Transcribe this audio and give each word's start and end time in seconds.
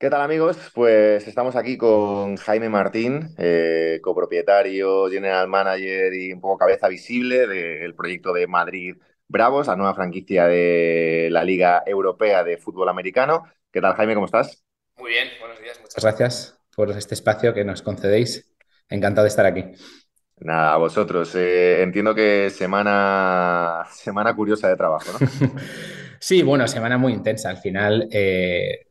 ¿Qué 0.00 0.08
tal 0.08 0.22
amigos? 0.22 0.56
Pues 0.74 1.28
estamos 1.28 1.56
aquí 1.56 1.76
con 1.76 2.36
Jaime 2.36 2.70
Martín, 2.70 3.34
eh, 3.36 3.98
copropietario, 4.02 5.10
general 5.10 5.46
manager 5.46 6.14
y 6.14 6.32
un 6.32 6.40
poco 6.40 6.56
cabeza 6.56 6.88
visible 6.88 7.46
del 7.46 7.94
proyecto 7.94 8.32
de 8.32 8.46
Madrid 8.46 8.96
Bravos, 9.28 9.66
la 9.66 9.76
nueva 9.76 9.92
franquicia 9.92 10.46
de 10.46 11.28
la 11.30 11.44
Liga 11.44 11.82
Europea 11.84 12.42
de 12.44 12.56
Fútbol 12.56 12.88
Americano. 12.88 13.44
¿Qué 13.70 13.82
tal 13.82 13.92
Jaime? 13.92 14.14
¿Cómo 14.14 14.24
estás? 14.24 14.64
Muy 14.96 15.10
bien, 15.10 15.28
buenos 15.38 15.60
días. 15.60 15.78
Muchas 15.78 16.02
gracias 16.02 16.58
por 16.74 16.90
este 16.92 17.12
espacio 17.12 17.52
que 17.52 17.66
nos 17.66 17.82
concedéis. 17.82 18.56
Encantado 18.88 19.24
de 19.24 19.28
estar 19.28 19.44
aquí. 19.44 19.66
Nada, 20.38 20.72
a 20.72 20.78
vosotros. 20.78 21.34
Eh, 21.34 21.82
entiendo 21.82 22.14
que 22.14 22.48
semana, 22.48 23.84
semana 23.92 24.34
curiosa 24.34 24.66
de 24.66 24.76
trabajo, 24.76 25.12
¿no? 25.12 25.28
sí, 26.20 26.42
bueno, 26.42 26.66
semana 26.68 26.96
muy 26.96 27.12
intensa. 27.12 27.50
Al 27.50 27.58
final, 27.58 28.08
eh, 28.10 28.86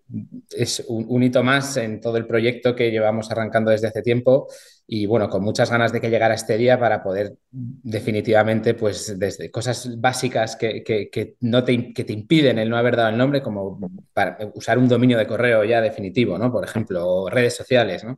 es 0.56 0.84
un, 0.88 1.24
hito 1.24 1.44
más 1.44 1.78
en 1.78 2.02
todo 2.02 2.18
el 2.18 2.26
proyecto 2.26 2.76
que 2.76 2.92
llevamos 2.92 3.30
arrancando 3.32 3.72
desde 3.72 3.88
hace 3.88 4.02
tiempo 4.02 4.48
y 4.88 5.06
bueno, 5.06 5.30
con 5.30 5.44
muchas 5.44 5.70
ganas 5.70 5.92
de 5.92 6.02
que 6.02 6.10
llegara 6.10 6.34
este 6.34 6.58
día 6.58 6.80
para 6.80 7.04
poder 7.04 7.38
definitivamente, 7.52 8.74
pues 8.74 9.20
desde 9.20 9.52
cosas 9.52 10.00
básicas 10.00 10.56
que, 10.56 10.84
que, 10.84 11.36
no 11.42 11.64
te, 11.64 11.94
que 11.94 12.04
te 12.04 12.14
impiden 12.14 12.58
el 12.58 12.70
no 12.70 12.78
haber 12.78 12.96
dado 12.96 13.10
el 13.10 13.18
nombre, 13.18 13.44
como 13.44 13.80
para 14.14 14.38
usar 14.56 14.80
un 14.80 14.88
dominio 14.88 15.18
de 15.18 15.28
correo 15.28 15.64
ya 15.64 15.80
definitivo, 15.80 16.40
¿no? 16.40 16.52
Por 16.52 16.66
ejemplo, 16.66 17.08
o 17.08 17.30
redes 17.30 17.56
sociales, 17.56 18.04
¿no? 18.04 18.18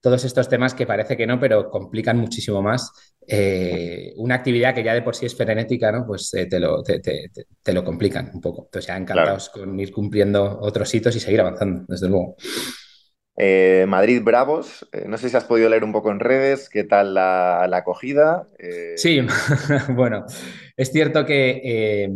Todos 0.00 0.24
estos 0.24 0.48
temas 0.48 0.74
que 0.74 0.86
parece 0.86 1.16
que 1.16 1.26
no, 1.26 1.40
pero 1.40 1.68
complican 1.70 2.18
muchísimo 2.18 2.62
más 2.62 2.92
eh, 3.30 4.14
una 4.16 4.36
actividad 4.36 4.74
que 4.74 4.82
ya 4.82 4.94
de 4.94 5.02
por 5.02 5.14
sí 5.14 5.26
es 5.26 5.36
frenética, 5.36 5.92
¿no? 5.92 6.06
Pues 6.06 6.32
eh, 6.32 6.46
te, 6.46 6.58
lo, 6.58 6.82
te, 6.82 7.72
lo, 7.74 7.84
complican 7.84 8.30
un 8.32 8.40
poco. 8.40 8.64
Entonces, 8.64 8.86
ya 8.86 8.96
encantados 8.96 9.50
con 9.50 9.78
ir 9.78 9.92
cumpliendo 9.92 10.58
otros 10.62 10.94
hitos 10.94 11.14
y 11.14 11.20
seguir 11.20 11.42
avanzando, 11.42 11.84
desde 11.86 12.08
luego. 12.08 12.36
Eh, 13.36 13.84
Madrid 13.86 14.22
Bravos, 14.24 14.88
no 15.06 15.18
sé 15.18 15.28
si 15.28 15.36
has 15.36 15.44
podido 15.44 15.68
leer 15.68 15.84
un 15.84 15.92
poco 15.92 16.10
en 16.10 16.20
redes, 16.20 16.70
¿qué 16.70 16.84
tal 16.84 17.12
la, 17.12 17.64
acogida? 17.64 18.48
Sí, 18.96 19.20
bueno, 19.90 20.24
es 20.74 20.90
cierto 20.90 21.26
que, 21.26 22.10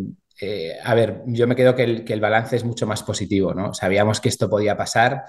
a 0.82 0.94
ver, 0.94 1.22
yo 1.26 1.46
me 1.46 1.54
quedo 1.54 1.76
que 1.76 1.84
el, 1.84 2.04
que 2.04 2.14
el 2.14 2.20
balance 2.20 2.56
es 2.56 2.64
mucho 2.64 2.86
más 2.86 3.02
positivo, 3.02 3.52
¿no? 3.52 3.74
Sabíamos 3.74 4.18
que 4.18 4.30
esto 4.30 4.48
podía 4.48 4.78
pasar 4.78 5.24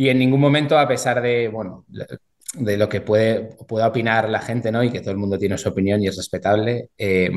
y 0.00 0.08
en 0.08 0.18
ningún 0.18 0.40
momento, 0.40 0.78
a 0.78 0.88
pesar 0.88 1.20
de, 1.20 1.48
bueno, 1.48 1.84
de 2.54 2.76
lo 2.78 2.88
que 2.88 3.02
puede, 3.02 3.50
pueda 3.68 3.88
opinar 3.88 4.30
la 4.30 4.40
gente, 4.40 4.72
¿no? 4.72 4.82
Y 4.82 4.90
que 4.90 5.00
todo 5.00 5.10
el 5.10 5.18
mundo 5.18 5.38
tiene 5.38 5.58
su 5.58 5.68
opinión 5.68 6.02
y 6.02 6.06
es 6.06 6.16
respetable. 6.16 6.88
Eh, 6.96 7.30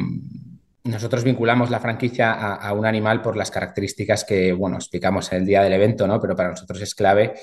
nosotros 0.85 1.25
vinculamos 1.25 1.69
la 1.69 1.81
franquicia 1.81 2.31
a, 2.31 2.71
un 2.71 2.85
animal 2.85 3.21
por 3.21 3.35
las 3.35 3.51
características 3.51 4.23
que, 4.23 4.53
bueno, 4.53 4.77
explicamos 4.77 5.29
el 5.33 5.45
día 5.45 5.61
del 5.61 5.73
evento, 5.73 6.07
¿no? 6.07 6.21
Pero 6.21 6.37
para 6.37 6.51
nosotros 6.51 6.81
es 6.81 6.95
clave 6.95 7.33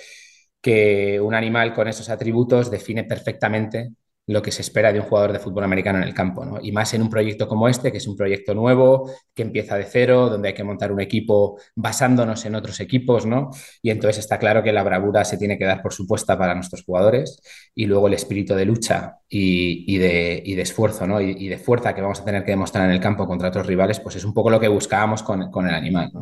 que 0.58 1.20
un 1.20 1.34
animal 1.34 1.74
con 1.74 1.86
esos 1.86 2.08
atributos 2.08 2.70
define 2.70 3.04
perfectamente 3.04 3.90
lo 4.30 4.42
que 4.42 4.52
se 4.52 4.62
espera 4.62 4.92
de 4.92 5.00
un 5.00 5.06
jugador 5.06 5.32
de 5.32 5.40
fútbol 5.40 5.64
americano 5.64 5.98
en 5.98 6.04
el 6.04 6.14
campo, 6.14 6.44
¿no? 6.44 6.58
Y 6.62 6.70
más 6.70 6.94
en 6.94 7.02
un 7.02 7.10
proyecto 7.10 7.48
como 7.48 7.68
este, 7.68 7.90
que 7.90 7.98
es 7.98 8.06
un 8.06 8.16
proyecto 8.16 8.54
nuevo, 8.54 9.10
que 9.34 9.42
empieza 9.42 9.76
de 9.76 9.82
cero, 9.82 10.28
donde 10.30 10.48
hay 10.48 10.54
que 10.54 10.62
montar 10.62 10.92
un 10.92 11.00
equipo 11.00 11.58
basándonos 11.74 12.44
en 12.44 12.54
otros 12.54 12.78
equipos, 12.78 13.26
¿no? 13.26 13.50
Y 13.82 13.90
entonces 13.90 14.18
está 14.18 14.38
claro 14.38 14.62
que 14.62 14.72
la 14.72 14.84
bravura 14.84 15.24
se 15.24 15.36
tiene 15.36 15.58
que 15.58 15.64
dar 15.64 15.82
por 15.82 15.92
supuesta 15.92 16.38
para 16.38 16.54
nuestros 16.54 16.84
jugadores 16.84 17.40
y 17.74 17.86
luego 17.86 18.06
el 18.06 18.14
espíritu 18.14 18.54
de 18.54 18.64
lucha 18.66 19.16
y, 19.28 19.98
de, 19.98 20.60
esfuerzo, 20.62 21.08
¿no? 21.08 21.20
Y, 21.20 21.48
de 21.48 21.58
fuerza 21.58 21.92
que 21.92 22.00
vamos 22.00 22.20
a 22.20 22.24
tener 22.24 22.44
que 22.44 22.52
demostrar 22.52 22.84
en 22.84 22.92
el 22.92 23.00
campo 23.00 23.26
contra 23.26 23.48
otros 23.48 23.66
rivales, 23.66 23.98
pues 23.98 24.14
es 24.14 24.24
un 24.24 24.32
poco 24.32 24.50
lo 24.50 24.60
que 24.60 24.68
buscábamos 24.68 25.24
con, 25.24 25.66
el 25.66 25.74
animal. 25.74 26.12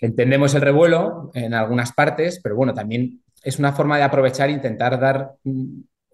Entendemos 0.00 0.54
el 0.54 0.62
revuelo 0.62 1.30
en 1.34 1.52
algunas 1.52 1.92
partes, 1.92 2.40
pero 2.42 2.56
bueno, 2.56 2.72
también 2.72 3.20
es 3.42 3.58
una 3.58 3.72
forma 3.72 3.98
de 3.98 4.04
aprovechar 4.04 4.48
e 4.48 4.52
intentar 4.52 4.98
dar 4.98 5.32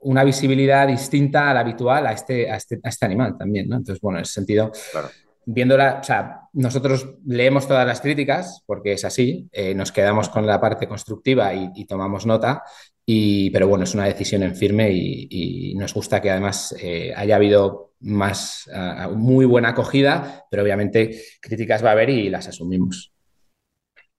una 0.03 0.25
visibilidad 0.25 0.87
distinta 0.87 1.51
a 1.51 1.55
la 1.55 1.61
habitual 1.61 2.07
a 2.07 2.13
este, 2.13 2.51
a 2.51 2.57
este, 2.57 2.81
a 2.83 2.89
este 2.89 3.07
animal 3.07 3.37
también, 3.37 3.69
¿no? 3.69 3.77
Entonces, 3.77 4.01
bueno, 4.01 4.19
en 4.19 4.23
ese 4.23 4.35
sentido, 4.35 4.73
viéndola, 5.45 5.99
o 6.01 6.05
sea, 6.05 6.41
nosotros 6.53 7.15
leemos 7.27 7.67
todas 7.67 7.87
las 7.87 8.01
críticas, 8.01 8.63
porque 8.67 8.93
es 8.93 9.05
así, 9.05 9.49
eh, 9.53 9.75
nos 9.75 9.93
quedamos 9.93 10.29
con 10.29 10.47
la 10.47 10.61
parte 10.61 10.87
constructiva 10.87 11.53
y, 11.55 11.85
tomamos 11.87 12.27
nota, 12.27 12.63
y, 13.05 13.51
pero 13.51 13.69
bueno, 13.69 13.85
es 13.85 13.95
una 13.95 14.05
decisión 14.05 14.43
en 14.43 14.55
firme 14.55 14.91
y, 14.93 15.75
nos 15.77 15.95
gusta 15.95 16.21
que 16.21 16.31
además 16.31 16.75
eh, 16.81 17.13
haya 17.17 17.37
habido 17.37 17.93
más, 18.01 18.69
muy 19.15 19.47
buena 19.47 19.71
acogida, 19.71 20.45
pero 20.51 20.63
obviamente 20.63 21.23
críticas 21.41 21.85
va 21.85 21.91
a 21.91 21.93
haber 21.93 22.11
y 22.11 22.29
las 22.29 22.49
asumimos. 22.49 23.13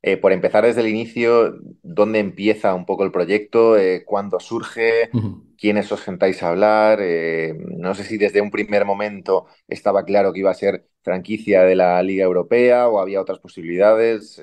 Eh, 0.05 0.17
por 0.17 0.33
empezar 0.33 0.65
desde 0.65 0.81
el 0.81 0.89
inicio, 0.89 1.55
¿dónde 1.81 2.19
empieza 2.19 2.73
un 2.73 2.85
poco 2.85 3.05
el 3.05 3.11
proyecto? 3.11 3.77
Eh, 3.77 4.03
¿Cuándo 4.05 4.37
surge? 4.41 5.09
¿Quiénes 5.57 5.89
os 5.93 6.01
sentáis 6.01 6.43
a 6.43 6.49
hablar? 6.49 6.99
Eh, 7.01 7.55
no 7.77 7.95
sé 7.95 8.03
si 8.03 8.17
desde 8.17 8.41
un 8.41 8.51
primer 8.51 8.83
momento 8.83 9.45
estaba 9.65 10.03
claro 10.03 10.33
que 10.33 10.39
iba 10.39 10.51
a 10.51 10.55
ser 10.55 10.89
franquicia 11.01 11.63
de 11.63 11.77
la 11.77 12.03
Liga 12.03 12.25
Europea 12.25 12.89
o 12.89 12.99
había 12.99 13.21
otras 13.21 13.39
posibilidades. 13.39 14.41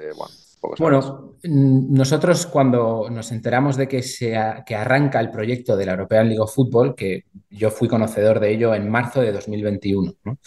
bueno, 0.78 1.36
mm, 1.44 1.92
nosotros 1.92 2.46
cuando 2.46 3.10
nos 3.10 3.30
enteramos 3.30 3.76
de 3.76 3.86
que, 3.86 4.02
se 4.02 4.34
que 4.64 4.74
arranca 4.74 5.20
el 5.20 5.30
proyecto 5.30 5.76
de 5.76 5.84
la 5.84 5.92
European 5.92 6.26
League 6.28 6.40
of 6.40 6.54
Football, 6.54 6.94
que 6.94 7.26
yo 7.50 7.70
fui 7.70 7.86
conocedor 7.86 8.40
de 8.40 8.50
ello 8.50 8.74
en 8.74 8.88
marzo 8.88 9.20
de 9.20 9.30
2021, 9.32 10.14
¿no? 10.24 10.38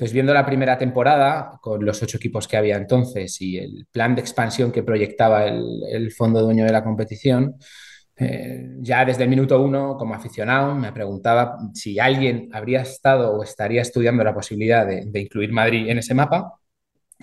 Entonces, 0.00 0.14
viendo 0.14 0.32
la 0.32 0.46
primera 0.46 0.78
temporada 0.78 1.58
con 1.60 1.84
los 1.84 2.02
ocho 2.02 2.16
equipos 2.16 2.48
que 2.48 2.56
había 2.56 2.78
entonces 2.78 3.38
y 3.42 3.58
el 3.58 3.86
plan 3.92 4.14
de 4.14 4.22
expansión 4.22 4.72
que 4.72 4.82
proyectaba 4.82 5.44
el, 5.44 6.10
fondo 6.16 6.40
dueño 6.40 6.64
de 6.64 6.72
la 6.72 6.82
competición, 6.82 7.56
eh, 8.16 8.76
ya 8.78 9.04
desde 9.04 9.24
el 9.24 9.28
minuto 9.28 9.60
uno, 9.60 9.98
como 9.98 10.14
aficionado, 10.14 10.74
me 10.74 10.90
preguntaba 10.90 11.58
si 11.74 11.98
alguien 11.98 12.48
habría 12.54 12.80
estado 12.80 13.32
o 13.32 13.42
estaría 13.42 13.82
estudiando 13.82 14.24
la 14.24 14.32
posibilidad 14.32 14.86
de, 14.86 15.20
incluir 15.20 15.52
Madrid 15.52 15.90
en 15.90 15.98
ese 15.98 16.14
mapa 16.14 16.54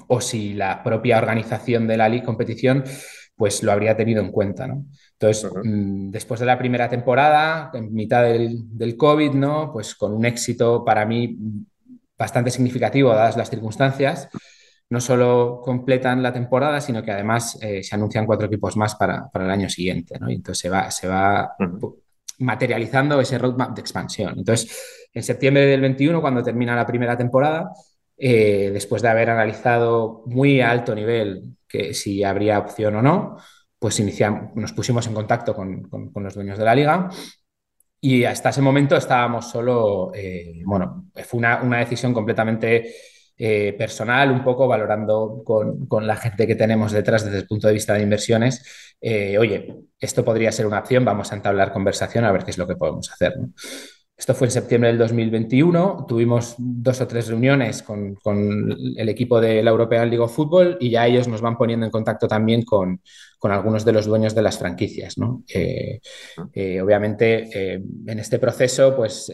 o 0.07 0.21
si 0.21 0.53
la 0.53 0.83
propia 0.83 1.17
organización 1.17 1.87
de 1.87 1.97
la 1.97 2.07
Liga 2.07 2.25
competición 2.25 2.83
pues 3.35 3.63
lo 3.63 3.71
habría 3.71 3.97
tenido 3.97 4.21
en 4.21 4.31
cuenta, 4.31 4.65
Entonces, 4.65 5.51
mm, 5.63 6.11
después 6.11 6.39
de 6.39 6.45
la 6.45 6.59
primera 6.59 6.87
temporada, 6.89 7.71
en 7.73 7.91
mitad 7.91 8.23
del, 8.23 8.77
del 8.77 8.95
COVID, 8.95 9.31
¿no? 9.31 9.71
Pues 9.73 9.95
con 9.95 10.13
un 10.13 10.25
éxito 10.25 10.85
para 10.85 11.05
mí 11.05 11.37
bastante 12.17 12.51
significativo 12.51 13.13
dadas 13.13 13.37
las 13.37 13.49
circunstancias. 13.49 14.29
No 14.89 15.01
solo 15.01 15.61
completan 15.63 16.23
la 16.23 16.31
temporada, 16.31 16.79
sino 16.79 17.03
que 17.03 17.11
además 17.11 17.57
eh, 17.61 17.83
se 17.83 17.95
anuncian 17.95 18.25
cuatro 18.25 18.47
equipos 18.47 18.77
más 18.77 18.95
para, 18.95 19.29
el 19.33 19.49
año 19.49 19.69
siguiente. 19.69 20.17
Y 20.27 20.35
entonces 20.35 20.59
se 20.59 20.69
va, 20.69 20.89
se 20.89 21.07
va 21.07 21.55
materializando 22.39 23.19
ese 23.19 23.37
roadmap 23.37 23.75
de 23.75 23.81
expansión. 23.81 24.35
Entonces, 24.37 25.09
en 25.13 25.23
septiembre 25.23 25.65
del 25.65 25.81
21, 25.81 26.21
cuando 26.21 26.41
termina 26.41 26.75
la 26.75 26.85
primera 26.85 27.17
temporada, 27.17 27.71
eh, 28.17 28.69
después 28.71 29.01
de 29.01 29.09
haber 29.09 29.29
analizado 29.29 30.23
muy 30.25 30.61
a 30.61 30.71
alto 30.71 30.95
nivel 30.95 31.57
que 31.67 31.93
si 31.93 32.23
habría 32.23 32.57
opción 32.59 32.95
o 32.95 33.01
no, 33.01 33.37
pues 33.77 33.99
iniciamos, 33.99 34.55
nos 34.55 34.71
pusimos 34.71 35.05
en 35.05 35.13
contacto 35.13 35.53
con, 35.53 35.83
con 35.83 36.23
los 36.23 36.33
dueños 36.33 36.57
de 36.57 36.65
la 36.65 36.73
liga 36.75 37.09
y 38.07 38.23
hasta 38.23 38.51
ese 38.51 38.61
momento 38.61 38.95
estábamos 38.95 39.49
solo, 39.49 40.13
eh, 40.15 40.61
bueno, 40.63 41.09
fue 41.25 41.39
una, 41.39 41.61
una 41.61 41.79
decisión 41.79 42.13
completamente 42.13 42.93
eh, 43.37 43.75
personal, 43.77 44.31
un 44.31 44.45
poco 44.45 44.65
valorando 44.65 45.41
con, 45.43 45.87
con, 45.87 46.07
la 46.07 46.15
gente 46.15 46.47
que 46.47 46.55
tenemos 46.55 46.93
detrás 46.93 47.25
desde 47.25 47.39
el 47.39 47.47
punto 47.47 47.67
de 47.67 47.73
vista 47.73 47.95
de 47.95 48.03
inversiones. 48.03 48.95
Eh, 49.01 49.37
oye, 49.37 49.75
esto 49.99 50.23
podría 50.23 50.53
ser 50.53 50.67
una 50.67 50.79
opción, 50.79 51.03
vamos 51.03 51.33
a 51.33 51.35
entablar 51.35 51.73
conversación 51.73 52.23
a 52.23 52.31
ver 52.31 52.45
qué 52.45 52.51
es 52.51 52.57
lo 52.57 52.65
que 52.65 52.77
podemos 52.77 53.11
hacer. 53.11 53.33
Esto 54.15 54.33
fue 54.33 54.47
en 54.47 54.51
septiembre 54.51 54.89
del 54.89 54.99
2021. 54.99 56.05
Tuvimos 56.07 56.55
dos 56.57 57.01
o 57.01 57.07
tres 57.07 57.27
reuniones 57.27 57.83
con, 57.83 58.15
con, 58.15 58.73
el 58.95 59.09
equipo 59.09 59.41
de 59.41 59.61
la 59.61 59.71
European 59.71 60.09
League 60.09 60.23
of 60.23 60.33
Football 60.33 60.77
y 60.79 60.91
ya 60.91 61.05
ellos 61.05 61.27
nos 61.27 61.41
van 61.41 61.57
poniendo 61.57 61.85
en 61.85 61.91
contacto 61.91 62.25
también 62.25 62.63
con, 62.63 63.01
con 63.37 63.51
algunos 63.51 63.85
de 63.85 63.93
los 63.93 64.05
dueños 64.05 64.33
de 64.35 64.41
las 64.41 64.57
franquicias. 64.57 65.17
¿no? 65.17 65.43
Eh, 65.53 65.99
eh, 66.53 66.81
obviamente, 66.81 67.49
eh, 67.53 67.81
en 68.07 68.19
este 68.19 68.39
proceso, 68.39 68.95
pues 68.95 69.31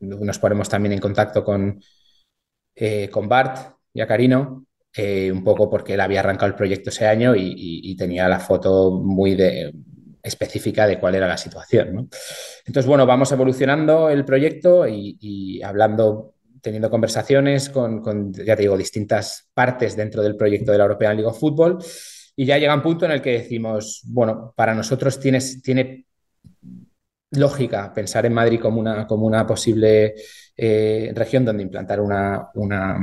nos 0.00 0.38
ponemos 0.38 0.68
también 0.68 0.92
en 0.92 1.00
contacto 1.00 1.44
con, 1.44 1.80
con 3.10 3.28
Bart 3.28 3.76
y 3.92 4.00
a 4.00 4.06
Carino, 4.06 4.66
un 4.98 5.44
poco 5.44 5.70
porque 5.70 5.94
él 5.94 6.00
había 6.00 6.20
arrancado 6.20 6.48
el 6.48 6.56
proyecto 6.56 6.90
ese 6.90 7.06
año 7.06 7.34
y, 7.34 7.54
y 7.56 7.96
tenía 7.96 8.28
la 8.28 8.40
foto 8.40 8.90
muy 8.90 9.34
de 9.34 9.72
específica 10.22 10.86
de 10.86 10.98
cuál 10.98 11.14
era 11.14 11.26
la 11.26 11.36
situación. 11.36 11.94
¿no? 11.94 12.08
Entonces, 12.66 12.86
bueno, 12.86 13.06
vamos 13.06 13.30
evolucionando 13.32 14.10
el 14.10 14.24
proyecto 14.24 14.86
y, 14.86 15.60
hablando, 15.62 16.34
teniendo 16.60 16.90
conversaciones 16.90 17.70
con, 17.70 18.32
ya 18.32 18.56
te 18.56 18.62
digo, 18.62 18.76
distintas 18.76 19.48
partes 19.54 19.96
dentro 19.96 20.22
del 20.22 20.36
proyecto 20.36 20.72
de 20.72 20.78
la 20.78 20.84
European 20.84 21.16
League 21.16 21.28
of 21.28 21.38
Football. 21.38 21.78
Y 22.36 22.46
ya 22.46 22.58
llega 22.58 22.74
un 22.74 22.82
punto 22.82 23.04
en 23.04 23.12
el 23.12 23.22
que 23.22 23.32
decimos, 23.32 24.02
bueno, 24.06 24.52
para 24.56 24.74
nosotros 24.74 25.18
tiene, 25.20 25.40
tiene 25.62 26.06
lógica 27.32 27.92
pensar 27.92 28.26
en 28.26 28.34
Madrid 28.34 28.60
como 28.60 28.80
una, 28.80 29.06
como 29.06 29.26
una 29.26 29.46
posible 29.46 30.14
eh, 30.56 31.12
región 31.14 31.44
donde 31.44 31.62
implantar 31.62 32.00
una, 32.00 32.48
una 32.54 32.98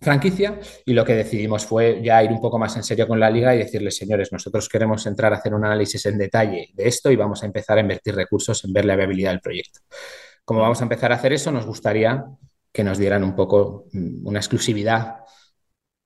franquicia 0.00 0.58
y 0.84 0.92
lo 0.92 1.04
que 1.04 1.14
decidimos 1.14 1.64
fue 1.64 2.00
ya 2.02 2.22
ir 2.22 2.30
un 2.30 2.40
poco 2.40 2.58
más 2.58 2.76
en 2.76 2.82
serio 2.82 3.08
con 3.08 3.18
la 3.18 3.30
liga 3.30 3.54
y 3.54 3.58
decirles, 3.58 3.96
señores, 3.96 4.30
nosotros 4.30 4.68
queremos 4.68 5.06
entrar 5.06 5.32
a 5.32 5.36
hacer 5.36 5.54
un 5.54 5.64
análisis 5.64 6.04
en 6.06 6.18
detalle 6.18 6.70
de 6.74 6.88
esto 6.88 7.10
y 7.10 7.16
vamos 7.16 7.42
a 7.42 7.46
empezar 7.46 7.78
a 7.78 7.80
invertir 7.80 8.14
recursos 8.14 8.64
en 8.64 8.72
ver 8.72 8.84
la 8.84 8.96
viabilidad 8.96 9.30
del 9.30 9.40
proyecto. 9.40 9.80
Como 10.44 10.60
vamos 10.60 10.80
a 10.80 10.84
empezar 10.84 11.12
a 11.12 11.16
hacer 11.16 11.32
eso, 11.32 11.50
nos 11.50 11.66
gustaría 11.66 12.24
que 12.72 12.84
nos 12.84 12.98
dieran 12.98 13.24
un 13.24 13.34
poco 13.34 13.86
mm, 13.92 14.26
una 14.26 14.38
exclusividad 14.38 15.16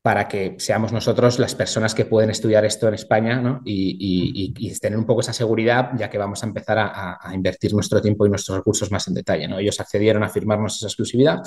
para 0.03 0.29
que 0.29 0.57
seamos 0.59 0.93
nosotros 0.93 1.39
las 1.39 1.55
personas 1.55 1.95
que 1.95 2.07
pueden 2.07 2.31
estudiar 2.31 2.65
esto 2.65 2.89
en 2.89 2.95
España 2.95 3.41
¿no? 3.41 3.61
y, 3.65 3.97
y, 4.01 4.55
y, 4.57 4.79
tener 4.79 4.99
un 4.99 5.05
poco 5.05 5.21
esa 5.21 5.35
seguridad, 5.35 5.91
ya 5.97 6.09
que 6.09 6.17
vamos 6.17 6.43
a 6.43 6.47
empezar 6.47 6.79
a, 6.79 7.19
a, 7.21 7.35
invertir 7.35 7.75
nuestro 7.75 8.01
tiempo 8.01 8.25
y 8.25 8.31
nuestros 8.31 8.57
recursos 8.57 8.91
más 8.91 9.07
en 9.09 9.15
detalle. 9.15 9.47
¿no? 9.47 9.59
Ellos 9.59 9.79
accedieron 9.79 10.23
a 10.23 10.31
firmarnos 10.31 10.77
esa 10.77 10.87
exclusividad 10.87 11.43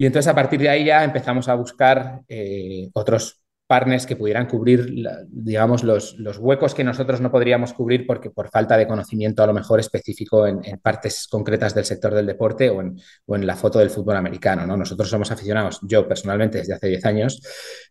y 0.00 0.06
entonces 0.06 0.28
a 0.28 0.34
partir 0.34 0.58
de 0.60 0.70
ahí 0.70 0.86
ya 0.86 1.04
empezamos 1.04 1.46
a 1.48 1.54
buscar 1.54 2.22
eh, 2.26 2.88
otros 2.94 3.42
partners 3.70 4.04
que 4.04 4.16
pudieran 4.16 4.48
cubrir, 4.48 4.92
digamos, 5.28 5.84
los, 5.84 6.18
los, 6.18 6.38
huecos 6.38 6.74
que 6.74 6.82
nosotros 6.82 7.20
no 7.20 7.30
podríamos 7.30 7.72
cubrir 7.72 8.04
porque 8.04 8.28
por 8.28 8.50
falta 8.50 8.76
de 8.76 8.88
conocimiento 8.88 9.44
a 9.44 9.46
lo 9.46 9.52
mejor 9.52 9.78
específico 9.78 10.44
en, 10.44 10.60
partes 10.82 11.28
concretas 11.28 11.72
del 11.72 11.84
sector 11.84 12.12
del 12.12 12.26
deporte 12.26 12.68
o 12.68 12.80
en, 12.80 12.98
o 13.26 13.36
en, 13.36 13.46
la 13.46 13.54
foto 13.54 13.78
del 13.78 13.90
fútbol 13.90 14.16
americano. 14.16 14.66
¿no? 14.66 14.76
Nosotros 14.76 15.08
somos 15.08 15.30
aficionados, 15.30 15.78
yo 15.82 16.08
personalmente 16.08 16.58
desde 16.58 16.74
hace 16.74 16.88
10 16.88 17.04
años, 17.04 17.40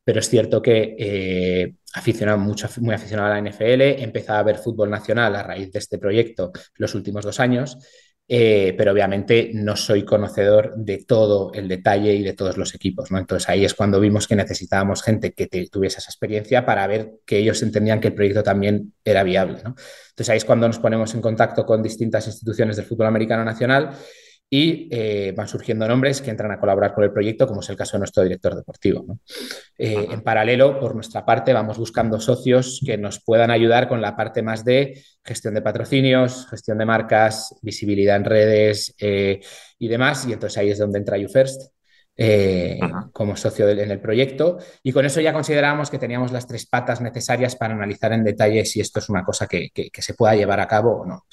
pero 0.03 0.19
es 0.19 0.27
cierto 0.27 0.61
que 0.61 0.97
eh, 0.99 1.75
aficionado 1.93 2.39
mucho, 2.39 2.67
muy 2.81 2.93
aficionado 2.93 3.31
a 3.31 3.39
la 3.39 3.49
NFL, 3.49 3.81
he 3.81 4.03
empezado 4.03 4.39
a 4.39 4.43
ver 4.43 4.57
fútbol 4.57 4.89
nacional 4.89 5.33
a 5.33 5.43
raíz 5.43 5.71
de 5.71 5.79
este 5.79 5.97
proyecto 5.97 6.51
los 6.75 6.93
últimos 6.93 7.23
dos 7.23 7.39
años 7.39 7.77
eh, 8.31 8.75
pero 8.77 8.91
obviamente 8.91 9.49
no 9.55 9.75
soy 9.75 10.05
conocedor 10.05 10.75
de 10.75 11.03
todo 11.03 11.51
el 11.51 11.67
detalle 11.67 12.13
y 12.13 12.21
de 12.21 12.33
todos 12.33 12.57
los 12.57 12.75
equipos, 12.75 13.09
¿no? 13.09 13.17
Entonces 13.17 13.49
ahí 13.49 13.65
es 13.65 13.73
cuando 13.73 13.99
vimos 13.99 14.27
que 14.27 14.35
necesitábamos 14.35 15.01
gente 15.01 15.33
que 15.33 15.47
te, 15.47 15.67
tuviese 15.67 15.97
esa 15.97 16.11
experiencia 16.11 16.63
para 16.63 16.85
ver 16.85 17.13
que 17.25 17.39
ellos 17.39 17.63
entendían 17.63 17.99
que 17.99 18.09
el 18.09 18.13
proyecto 18.13 18.43
también 18.43 18.93
era 19.03 19.23
viable, 19.23 19.63
¿no? 19.63 19.73
Entonces 20.09 20.29
ahí 20.29 20.37
es 20.37 20.45
cuando 20.45 20.67
nos 20.67 20.77
ponemos 20.77 21.11
en 21.15 21.21
contacto 21.21 21.65
con 21.65 21.81
distintas 21.81 22.27
instituciones 22.27 22.75
del 22.75 22.85
fútbol 22.85 23.07
americano 23.07 23.43
nacional 23.43 23.93
y 24.49 24.87
eh, 24.91 25.31
van 25.37 25.47
surgiendo 25.47 25.87
nombres 25.87 26.21
que 26.21 26.31
entran 26.31 26.51
a 26.51 26.59
colaborar 26.59 26.93
con 26.93 27.03
el 27.03 27.11
proyecto, 27.11 27.45
como 27.45 27.61
es 27.61 27.69
el 27.69 27.75
caso 27.75 27.93
de 27.93 27.99
nuestro 27.99 28.23
director 28.23 28.55
deportivo. 28.55 29.05
¿no? 29.07 29.19
Eh, 29.77 30.07
en 30.09 30.21
paralelo, 30.21 30.79
por 30.79 30.95
nuestra 30.95 31.23
parte, 31.23 31.53
vamos 31.53 31.77
buscando 31.77 32.19
socios 32.19 32.81
que 32.83 32.97
nos 32.97 33.23
puedan 33.23 33.51
ayudar 33.51 33.87
con 33.87 34.01
la 34.01 34.15
parte 34.15 34.41
más 34.41 34.65
de 34.65 35.03
gestión 35.23 35.53
de 35.53 35.61
patrocinios, 35.61 36.47
gestión 36.49 36.79
de 36.79 36.85
marcas, 36.85 37.55
visibilidad 37.61 38.15
en 38.15 38.25
redes 38.25 38.95
eh, 38.99 39.39
y 39.77 39.87
demás. 39.87 40.25
Y 40.27 40.33
entonces 40.33 40.57
ahí 40.57 40.71
es 40.71 40.79
donde 40.79 40.97
entra 40.97 41.17
YouFirst. 41.17 41.71
Como 43.13 43.37
socio 43.37 43.65
del, 43.65 43.79
en 43.79 43.91
el 43.91 44.01
proyecto 44.01 44.57
y 44.83 44.91
con 44.91 45.05
eso 45.05 45.21
ya 45.21 45.31
considerábamos 45.31 45.89
que 45.89 45.97
teníamos 45.97 46.33
las 46.33 46.45
tres 46.45 46.65
patas 46.65 46.99
necesarias 46.99 47.55
para 47.55 47.73
analizar 47.73 48.11
en 48.11 48.25
detalle 48.25 48.65
si 48.65 48.81
esto 48.81 48.99
es 48.99 49.07
una 49.07 49.23
cosa 49.23 49.47
que, 49.47 49.69
que, 49.73 49.89
que 49.89 50.01
se 50.01 50.15
pueda 50.15 50.35
llevar 50.35 50.59
a 50.59 50.67
cabo 50.67 50.99
o 50.99 51.05
no. 51.05 51.23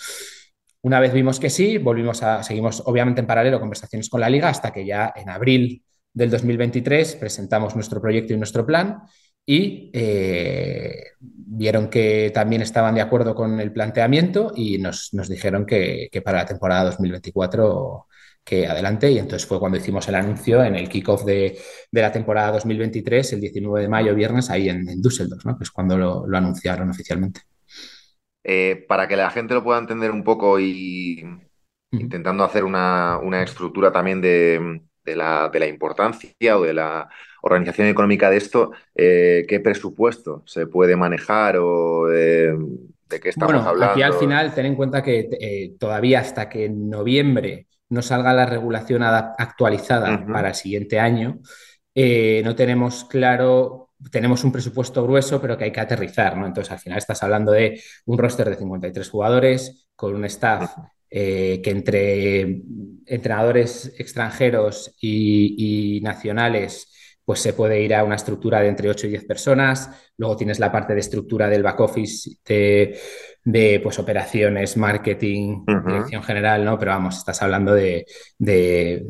Una 0.87 1.01
vez 1.01 1.13
vimos 1.13 1.41
que 1.41 1.51
sí, 1.51 1.79
volvimos 1.79 2.23
a, 2.23 2.45
seguimos 2.45 2.81
obviamente 2.87 3.21
en 3.21 3.27
paralelo 3.27 3.59
conversaciones 3.59 4.09
con 4.09 4.21
la 4.21 4.31
liga 4.31 4.51
hasta 4.51 4.73
que 4.73 4.87
ya 4.87 5.13
en 5.17 5.29
abril 5.29 5.83
del 6.13 6.31
2023 6.31 7.17
presentamos 7.17 7.75
nuestro 7.75 8.01
proyecto 8.01 8.33
y 8.33 8.37
nuestro 8.37 8.65
plan 8.65 9.03
y 9.45 9.91
eh, 9.93 11.07
vieron 11.19 11.89
que 11.89 12.31
también 12.33 12.63
estaban 12.63 12.95
de 12.95 13.01
acuerdo 13.01 13.35
con 13.35 13.59
el 13.59 13.73
planteamiento 13.73 14.53
y 14.55 14.79
nos, 14.79 15.13
nos 15.13 15.29
dijeron 15.29 15.67
que, 15.67 16.09
que, 16.13 16.23
para 16.23 16.39
la 16.39 16.47
temporada 16.47 16.85
2024 16.85 18.07
que 18.45 18.69
adelante 18.69 19.11
y 19.11 19.19
entonces 19.19 19.45
fue 19.45 19.59
cuando 19.59 19.79
hicimos 19.79 20.07
el 20.07 20.15
anuncio 20.15 20.63
en 20.63 20.77
el 20.77 20.89
kickoff 20.89 21.25
de, 21.25 21.59
de 21.91 22.01
la 22.01 22.13
temporada 22.13 22.53
2023, 22.53 23.33
el 23.33 23.41
19 23.41 23.81
de 23.81 23.89
mayo, 23.89 24.15
viernes, 24.15 24.51
ahí 24.51 24.69
en, 24.69 24.89
en 24.89 25.03
Düsseldorf, 25.03 25.45
¿no? 25.47 25.59
que 25.59 25.65
es 25.65 25.71
cuando 25.73 25.99
lo, 25.99 26.29
lo 26.29 26.39
anunciaron 26.39 26.89
oficialmente. 26.91 27.41
Eh, 28.49 28.85
para 28.87 29.09
que 29.09 29.17
la 29.17 29.29
gente 29.31 29.55
lo 29.55 29.65
pueda 29.65 29.81
entender 29.81 30.13
un 30.13 30.23
poco 30.23 30.61
y 30.61 31.25
intentando 31.91 32.45
hacer 32.45 32.63
una, 32.63 33.19
una 33.21 33.43
estructura 33.43 33.91
también 33.91 34.21
de, 34.21 34.83
de, 35.05 35.17
la, 35.17 35.49
de, 35.53 35.59
la, 35.59 35.67
importancia 35.67 36.57
o 36.57 36.63
de 36.63 36.73
la 36.73 37.09
organización 37.43 37.89
económica 37.89 38.31
de 38.31 38.37
esto, 38.37 38.71
eh, 38.95 39.45
¿qué 39.49 39.59
presupuesto 39.59 40.45
se 40.47 40.69
puede 40.69 40.95
manejar 40.95 41.57
o 41.57 42.07
de, 42.07 42.57
de 43.09 43.21
qué 43.21 43.31
estamos 43.31 43.53
bueno, 43.53 43.69
hablando? 43.69 43.95
Aquí 43.95 44.03
al 44.03 44.15
final, 44.15 44.55
ten 44.55 44.67
en 44.67 44.77
cuenta 44.77 45.03
que 45.03 45.29
eh, 45.41 45.75
todavía 45.77 46.21
hasta 46.21 46.49
que 46.49 46.67
en 46.67 46.89
noviembre 46.89 47.67
no 47.89 48.01
salga 48.01 48.33
la 48.33 48.47
regulación 48.47 49.03
actualizada 49.03 50.15
uh 50.15 50.19
-huh. 50.19 50.33
para 50.33 50.51
el 50.51 50.55
siguiente 50.55 51.01
año, 51.01 51.41
eh, 51.97 52.43
no 52.45 52.55
tenemos 52.55 53.07
claro 53.07 53.86
tenemos 54.11 54.45
un 54.45 54.53
presupuesto 54.53 55.03
grueso, 55.03 55.41
pero 55.41 55.57
que 55.57 55.65
hay 55.65 55.73
que 55.73 55.81
aterrizar, 55.81 56.37
¿no? 56.37 56.47
Entonces, 56.47 56.73
al 56.73 56.79
final 56.79 56.99
estás 56.99 57.23
hablando 57.23 57.53
de 57.53 57.81
un 58.07 58.19
roster 58.19 58.49
de 58.49 58.57
53 58.57 59.09
jugadores, 59.09 59.89
con 59.95 60.15
un 60.15 60.25
staff 60.27 60.71
eh, 61.11 61.61
que 61.63 61.71
entre 61.71 62.63
entrenadores 63.07 63.95
extranjeros 63.99 64.95
y, 65.01 66.01
nacionales, 66.03 66.93
pues 67.27 67.41
se 67.41 67.53
puede 67.53 67.83
ir 67.83 67.93
a 67.93 68.05
una 68.05 68.15
estructura 68.15 68.61
de 68.61 68.69
entre 68.69 68.89
8 68.89 69.09
y 69.09 69.11
10 69.11 69.25
personas. 69.25 69.91
Luego 70.17 70.37
tienes 70.37 70.61
la 70.61 70.71
parte 70.71 70.95
de 70.95 71.01
estructura 71.01 71.49
del 71.49 71.65
back 71.65 71.81
office 71.81 72.39
de, 72.47 72.97
de 73.45 73.81
pues, 73.83 73.99
operaciones, 73.99 74.77
marketing, 74.77 75.65
uh 75.67 75.67
-huh. 75.67 75.87
dirección 75.87 76.23
general, 76.23 76.65
¿no? 76.65 76.79
Pero 76.79 76.93
vamos, 76.93 77.19
estás 77.19 77.43
hablando 77.43 77.75
de, 77.75 78.07
de, 78.39 79.05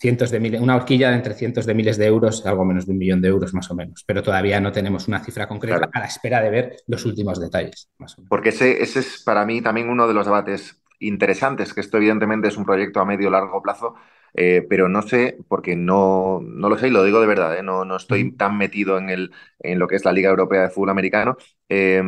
cientos 0.00 0.32
de 0.32 0.40
miles, 0.40 0.60
una 0.60 0.74
horquilla 0.74 1.10
de 1.10 1.14
entre 1.14 1.34
cientos 1.34 1.64
de 1.64 1.74
miles 1.74 1.98
de 1.98 2.06
euros, 2.06 2.44
algo 2.44 2.64
menos 2.64 2.84
de 2.86 2.92
un 2.92 2.98
millón 2.98 3.22
de 3.22 3.28
euros 3.28 3.54
más 3.54 3.70
o 3.70 3.76
menos. 3.76 4.02
Pero 4.04 4.24
todavía 4.24 4.60
no 4.60 4.72
tenemos 4.72 5.06
una 5.06 5.20
cifra 5.20 5.46
concreta 5.46 5.78
claro. 5.78 5.92
a 5.94 6.00
la 6.00 6.06
espera 6.06 6.42
de 6.42 6.50
ver 6.50 6.76
los 6.88 7.04
últimos 7.04 7.40
detalles. 7.40 7.88
Porque 8.28 8.48
ese, 8.48 8.82
ese 8.82 8.98
es 8.98 9.22
para 9.24 9.46
mí 9.46 9.62
también 9.62 9.88
uno 9.88 10.08
de 10.08 10.14
los 10.14 10.26
debates 10.26 10.82
interesantes, 10.98 11.72
que 11.74 11.80
esto 11.80 11.98
evidentemente 11.98 12.48
es 12.48 12.56
un 12.56 12.64
proyecto 12.64 12.98
a 12.98 13.04
medio 13.04 13.30
largo 13.30 13.62
plazo, 13.62 13.94
eh, 14.34 14.66
pero 14.68 14.88
no 14.88 15.02
sé, 15.02 15.38
porque 15.48 15.76
no, 15.76 16.40
no 16.42 16.68
lo 16.68 16.78
sé 16.78 16.88
y 16.88 16.90
lo 16.90 17.04
digo 17.04 17.20
de 17.20 17.26
verdad, 17.26 17.58
¿eh? 17.58 17.62
no, 17.62 17.84
no, 17.84 17.96
estoy 17.96 18.32
tan 18.36 18.56
metido 18.58 18.98
en, 18.98 19.10
el, 19.10 19.32
en 19.60 19.78
lo 19.78 19.88
que 19.88 19.96
es 19.96 20.04
la 20.04 20.12
Liga 20.12 20.30
Europea 20.30 20.62
de 20.62 20.70
Fútbol 20.70 20.90
Americano. 20.90 21.36
Eh, 21.68 22.02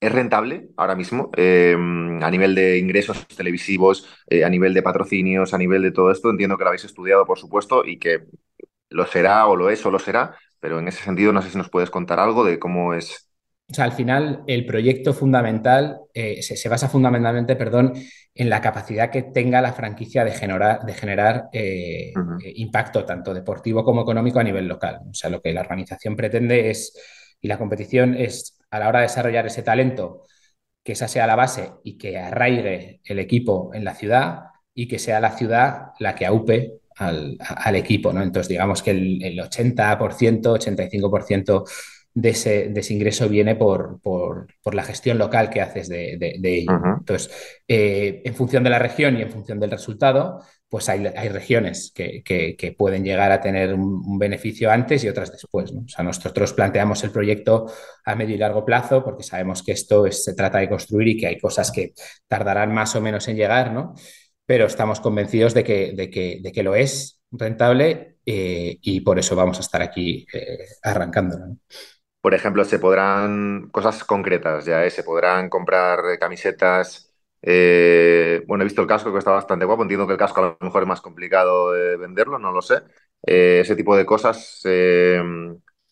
es 0.00 0.10
rentable 0.12 0.68
ahora 0.76 0.96
mismo 0.96 1.30
eh, 1.36 1.76
a 1.76 2.30
nivel 2.30 2.54
de 2.56 2.78
ingresos 2.78 3.26
televisivos, 3.28 4.08
eh, 4.28 4.44
a 4.44 4.48
nivel 4.50 4.74
de 4.74 4.82
patrocinios, 4.82 5.54
a 5.54 5.58
nivel 5.58 5.82
de 5.82 5.92
todo 5.92 6.10
esto. 6.10 6.30
Entiendo 6.30 6.56
que 6.58 6.64
lo 6.64 6.68
habéis 6.70 6.84
estudiado, 6.84 7.24
por 7.26 7.38
supuesto, 7.38 7.84
y 7.84 7.98
que 7.98 8.24
lo 8.90 9.06
será 9.06 9.46
o 9.46 9.56
lo 9.56 9.70
es 9.70 9.84
o 9.86 9.90
lo 9.90 9.98
será, 10.00 10.36
pero 10.60 10.78
en 10.80 10.88
ese 10.88 11.04
sentido 11.04 11.32
no 11.32 11.42
sé 11.42 11.50
si 11.50 11.58
nos 11.58 11.70
puedes 11.70 11.90
contar 11.90 12.20
algo 12.20 12.44
de 12.44 12.58
cómo 12.58 12.94
es. 12.94 13.28
O 13.72 13.74
sea, 13.74 13.86
al 13.86 13.92
final 13.92 14.44
el 14.46 14.66
proyecto 14.66 15.14
fundamental 15.14 16.00
eh, 16.12 16.42
se, 16.42 16.56
se, 16.56 16.68
basa 16.68 16.90
fundamentalmente, 16.90 17.56
perdón, 17.56 17.94
en 18.34 18.50
la 18.50 18.60
capacidad 18.60 19.10
que 19.10 19.22
tenga 19.22 19.62
la 19.62 19.72
franquicia 19.72 20.24
de 20.26 20.32
generar, 20.32 20.80
de 20.84 20.92
generar 20.92 21.44
uh 21.54 21.56
-huh. 21.56 22.52
impacto 22.56 23.06
tanto 23.06 23.32
deportivo 23.32 23.82
como 23.82 24.02
económico 24.02 24.40
a 24.40 24.44
nivel 24.44 24.68
local. 24.68 25.00
O 25.10 25.14
sea, 25.14 25.30
lo 25.30 25.40
que 25.40 25.54
la 25.54 25.62
organización 25.62 26.16
pretende 26.16 26.68
es, 26.68 26.92
y 27.40 27.48
la 27.48 27.56
competición 27.56 28.14
es 28.14 28.58
a 28.70 28.78
la 28.78 28.88
hora 28.88 28.98
de 29.00 29.06
desarrollar 29.06 29.46
ese 29.46 29.62
talento, 29.62 30.24
que 30.84 30.92
esa 30.92 31.08
sea 31.08 31.26
la 31.26 31.36
base 31.36 31.70
y 31.82 31.96
que 31.96 32.18
arraigue 32.18 33.00
el 33.04 33.18
equipo 33.20 33.70
en 33.72 33.84
la 33.84 33.94
ciudad 33.94 34.40
y 34.74 34.86
que 34.86 34.98
sea 34.98 35.18
la 35.18 35.30
ciudad 35.30 35.92
la 35.98 36.14
que 36.14 36.26
aupe 36.26 36.74
al, 36.96 37.38
al 37.40 37.76
equipo, 37.76 38.12
¿no? 38.12 38.22
Entonces, 38.22 38.48
digamos 38.48 38.82
que 38.82 38.90
el, 38.90 39.22
el 39.22 39.38
80%, 39.38 40.58
85% 40.58 41.64
de 42.14 42.30
ese, 42.30 42.68
de 42.68 42.80
ese, 42.80 42.94
ingreso 42.94 43.28
viene 43.28 43.56
por, 43.56 44.00
por, 44.00 44.46
por, 44.62 44.74
la 44.74 44.84
gestión 44.84 45.18
local 45.18 45.50
que 45.50 45.60
haces 45.60 45.88
de, 45.88 46.16
de, 46.18 46.36
de 46.38 46.58
ello. 46.58 46.72
Uh 46.72 46.82
-huh. 46.82 46.98
Entonces, 46.98 47.30
eh, 47.66 48.22
en 48.24 48.34
función 48.34 48.64
de 48.64 48.70
la 48.70 48.78
región 48.78 49.16
y 49.16 49.22
en 49.22 49.30
función 49.30 49.58
del 49.58 49.70
resultado, 49.70 50.42
pues 50.68 50.88
hay, 50.88 51.06
hay 51.06 51.28
regiones 51.28 51.92
que, 51.94 52.22
que, 52.22 52.56
que, 52.56 52.72
pueden 52.72 53.04
llegar 53.04 53.30
a 53.30 53.40
tener 53.40 53.74
un, 53.74 54.02
un, 54.06 54.18
beneficio 54.18 54.70
antes 54.70 55.04
y 55.04 55.08
otras 55.08 55.30
después. 55.30 55.72
¿no? 55.72 55.82
O 55.82 55.88
sea, 55.88 56.02
nosotros 56.04 56.52
planteamos 56.54 57.04
el 57.04 57.10
proyecto 57.10 57.66
a 58.04 58.14
medio 58.14 58.34
y 58.34 58.38
largo 58.38 58.64
plazo 58.64 59.04
porque 59.04 59.22
sabemos 59.22 59.62
que 59.62 59.72
esto 59.72 60.06
es, 60.06 60.24
se 60.24 60.34
trata 60.34 60.58
de 60.58 60.68
construir 60.68 61.08
y 61.08 61.16
que 61.18 61.26
hay 61.26 61.38
cosas 61.38 61.70
que 61.70 61.92
tardarán 62.26 62.72
más 62.72 62.96
o 62.96 63.00
menos 63.02 63.28
en 63.28 63.36
llegar, 63.36 63.72
¿no? 63.72 63.94
pero 64.46 64.66
estamos 64.66 65.00
convencidos 65.00 65.54
de 65.54 65.64
que, 65.64 65.92
de 65.92 66.10
que, 66.10 66.40
de 66.42 66.52
que 66.52 66.62
lo 66.62 66.74
es 66.74 67.20
rentable 67.30 68.18
eh, 68.26 68.78
y 68.80 69.00
por 69.00 69.18
eso 69.18 69.34
vamos 69.34 69.58
a 69.58 69.60
estar 69.62 69.82
aquí 69.82 70.26
eh, 70.32 70.66
arrancando. 70.82 71.38
¿no? 71.38 71.58
Por 72.22 72.34
ejemplo, 72.34 72.64
se 72.64 72.80
podrán, 72.80 73.68
cosas 73.72 74.04
concretas 74.04 74.64
ya, 74.66 74.84
¿eh? 74.86 74.90
se 74.90 75.04
podrán 75.04 75.50
comprar 75.50 76.00
camisetas. 76.20 77.12
Eh, 77.42 78.44
bueno, 78.48 78.62
he 78.64 78.66
visto 78.66 78.82
el 78.82 78.88
casco 78.88 79.12
que 79.12 79.18
está 79.20 79.32
bastante 79.32 79.66
guapo. 79.66 79.82
Entiendo 79.82 80.06
que 80.06 80.14
el 80.14 80.18
casco 80.20 80.40
a 80.40 80.44
lo 80.44 80.58
mejor 80.60 80.82
es 80.82 80.88
más 80.88 81.00
complicado 81.02 81.72
de 81.72 81.96
venderlo, 81.98 82.38
no 82.38 82.52
lo 82.52 82.62
sé. 82.62 82.76
Eh, 83.26 83.60
ese 83.62 83.76
tipo 83.76 83.96
de 83.96 84.06
cosas. 84.06 84.62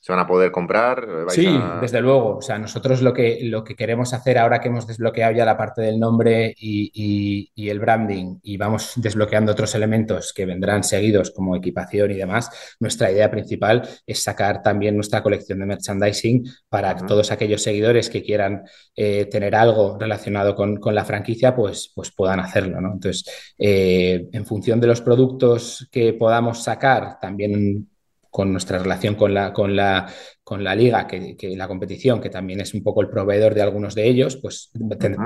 ¿Se 0.03 0.13
van 0.13 0.21
a 0.21 0.27
poder 0.27 0.51
comprar? 0.51 1.07
sí, 1.29 1.47
desde 1.79 2.01
luego. 2.01 2.39
O 2.39 2.41
sea, 2.43 2.59
nosotros 2.59 3.03
lo 3.03 3.13
que, 3.13 3.41
lo 3.43 3.63
que 3.63 3.77
queremos 3.77 4.15
hacer 4.15 4.39
ahora 4.39 4.59
que 4.59 4.69
hemos 4.69 4.87
desbloqueado 4.87 5.35
ya 5.35 5.45
la 5.45 5.59
parte 5.59 5.83
del 5.83 6.01
nombre 6.01 6.55
y, 6.57 7.51
el 7.55 7.79
branding 7.79 8.39
y 8.43 8.57
vamos 8.57 8.95
desbloqueando 8.97 9.53
otros 9.53 9.75
elementos 9.75 10.33
que 10.33 10.47
vendrán 10.47 10.83
seguidos 10.83 11.31
como 11.31 11.55
equipación 11.55 12.11
y 12.11 12.15
demás, 12.15 12.51
nuestra 12.81 13.13
idea 13.13 13.31
principal 13.31 13.87
es 14.07 14.23
sacar 14.23 14.63
también 14.63 14.97
nuestra 14.97 15.23
colección 15.23 15.61
de 15.61 15.67
merchandising 15.67 16.45
para 16.69 16.97
todos 16.97 17.31
aquellos 17.31 17.63
seguidores 17.63 18.09
que 18.09 18.23
quieran 18.23 18.65
eh, 18.97 19.27
tener 19.27 19.55
algo 19.55 19.99
relacionado 20.01 20.57
con, 20.57 20.81
la 20.95 21.05
franquicia, 21.05 21.55
pues, 21.55 21.93
pues 21.95 22.11
puedan 22.11 22.41
hacerlo. 22.41 22.81
¿no? 22.81 22.95
Entonces, 22.95 23.55
eh, 23.59 24.29
en 24.33 24.47
función 24.47 24.81
de 24.81 24.87
los 24.87 25.03
productos 25.03 25.89
que 25.93 26.15
podamos 26.15 26.65
sacar, 26.65 27.19
también 27.21 27.87
con 28.31 28.53
nuestra 28.53 28.79
relación 28.79 29.17
con 29.17 29.35
la, 29.35 29.53
con 29.53 29.75
la, 29.75 30.11
con 30.43 30.63
la 30.63 30.75
liga, 30.75 31.07
que, 31.07 31.37
la 31.57 31.69
competición, 31.69 32.21
que 32.21 32.31
también 32.31 32.61
es 32.61 32.73
un 32.75 32.83
poco 32.83 33.03
el 33.03 33.11
proveedor 33.11 33.55
de 33.55 33.63
algunos 33.63 33.95
de 33.95 34.07
ellos, 34.07 34.37
pues 34.37 34.71